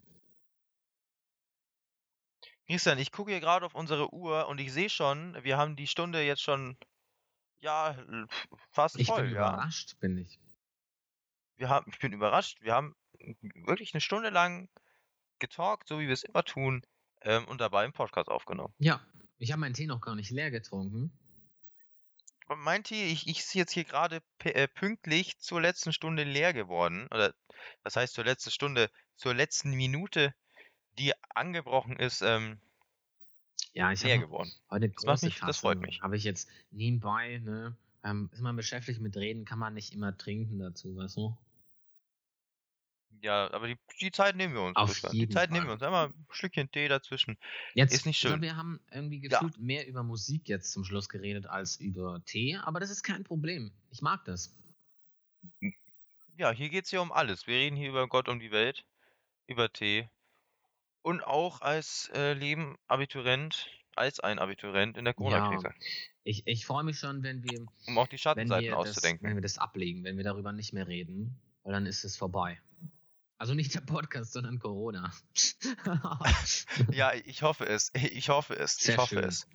[2.70, 5.88] Christian, ich gucke hier gerade auf unsere Uhr und ich sehe schon, wir haben die
[5.88, 6.78] Stunde jetzt schon,
[7.62, 7.98] ja,
[8.70, 9.38] fast Ich voll, bin ja.
[9.38, 10.40] überrascht, bin ich.
[11.56, 12.96] Wir haben, ich bin überrascht, wir haben
[13.66, 14.70] wirklich eine Stunde lang
[15.40, 16.84] getalkt, so wie wir es immer tun,
[17.22, 18.74] ähm, und dabei einen Podcast aufgenommen.
[18.78, 19.02] Ja,
[19.40, 21.12] ich habe meinen Tee noch gar nicht leer getrunken.
[22.56, 27.08] Mein Tee, ich, ich ist jetzt hier gerade äh, pünktlich zur letzten Stunde leer geworden,
[27.08, 27.34] oder
[27.82, 30.36] was heißt zur letzten Stunde, zur letzten Minute,
[31.00, 32.60] die angebrochen ist, ähm,
[33.74, 34.52] Ja, ich habe geworden.
[34.70, 36.02] heute Das macht große mich- das freut mich.
[36.02, 37.76] Habe ich jetzt nebenbei, ne?
[38.04, 41.38] Ähm, ist man beschäftigt mit Reden, kann man nicht immer trinken dazu, weißt du?
[43.22, 44.78] Ja, aber die, die Zeit nehmen wir uns.
[44.78, 45.12] Auf Christian.
[45.12, 45.70] Die jeden Zeit nehmen Fall.
[45.70, 45.84] wir uns.
[45.84, 47.38] Einmal ein Stückchen Tee dazwischen.
[47.74, 48.42] Jetzt, Ist nicht ich glaub, schön.
[48.42, 49.40] wir haben irgendwie Ja.
[49.40, 53.26] gefühlt mehr über Musik jetzt zum Schluss geredet als über Tee, aber das ist kein
[53.26, 53.74] Problem.
[53.92, 54.56] Ich mag das.
[56.38, 57.46] Ja, hier geht es ja um alles.
[57.46, 58.86] Wir reden hier über Gott und die Welt,
[59.48, 60.10] über Tee.
[61.02, 65.74] Und auch als äh, Leben Abiturient, als ein Abiturient in der Corona-Krise.
[66.24, 69.28] Ich, ich freue mich schon, wenn wir, Um auch die wenn, Schattenseiten das, auszudenken.
[69.28, 72.62] wenn wir das ablegen, wenn wir darüber nicht mehr reden, weil dann ist es vorbei.
[73.38, 75.14] Also nicht der Podcast, sondern Corona.
[76.92, 77.92] Ja, ich hoffe es.
[77.94, 78.76] Ich hoffe es.
[78.76, 79.24] Sehr ich hoffe schön.
[79.24, 79.48] es.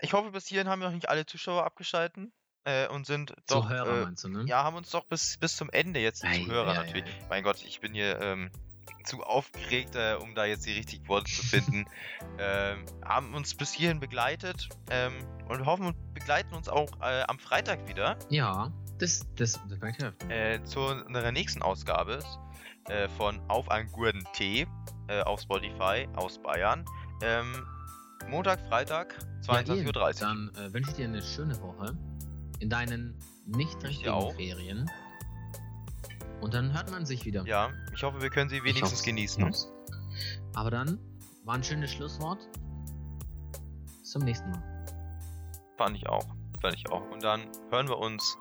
[0.00, 2.32] Ich hoffe, bis hierhin haben wir noch nicht alle Zuschauer abgeschalten
[2.64, 3.64] äh, und sind doch.
[3.64, 4.44] Zuhörer äh, meinst du, ne?
[4.46, 7.04] ja, haben uns doch bis, bis zum Ende jetzt die Ei, Zuhörer ei, natürlich.
[7.04, 7.26] ei.
[7.28, 8.50] Mein Gott, ich bin hier ähm,
[9.04, 11.84] zu aufgeregt, äh, um da jetzt die richtigen Worte zu finden.
[12.38, 15.12] ähm, haben uns bis hierhin begleitet ähm,
[15.48, 20.30] und hoffen und begleiten uns auch äh, am Freitag wieder Ja, das, das, das helfen.
[20.30, 22.20] äh, zu unserer nächsten Ausgabe
[22.88, 24.66] äh, von Auf einen guten Tee
[25.08, 26.84] äh, auf Spotify aus Bayern.
[27.22, 27.66] Ähm,
[28.28, 29.16] Montag, Freitag,
[29.48, 29.92] Ja, 22.30 Ian, Uhr.
[30.12, 31.96] Dann äh, wünsche ich dir eine schöne Woche
[32.60, 34.30] in deinen nicht Ich richtigen.
[34.36, 34.88] Ferien.
[36.42, 37.44] Und dann hört man sich wieder.
[37.46, 39.44] Ja, ich hoffe, wir können sie wenigstens genießen.
[39.44, 39.70] Hoff's.
[40.54, 40.98] Aber dann
[41.44, 42.46] war ein schönes Schlusswort.
[44.00, 44.62] Bis zum nächsten Mal.
[45.78, 46.26] Fand ich auch.
[46.60, 47.08] Fand ich auch.
[47.10, 48.36] Und dann hören wir uns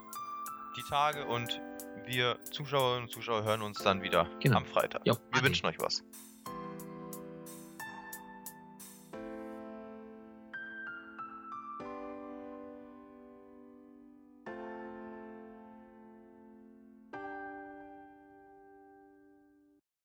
[0.78, 1.62] die Tage und
[2.06, 4.58] wir Zuschauerinnen und Zuschauer hören uns dann wieder Genau.
[4.58, 5.02] am Freitag.
[5.06, 6.04] Jo, Wir wünschen euch was.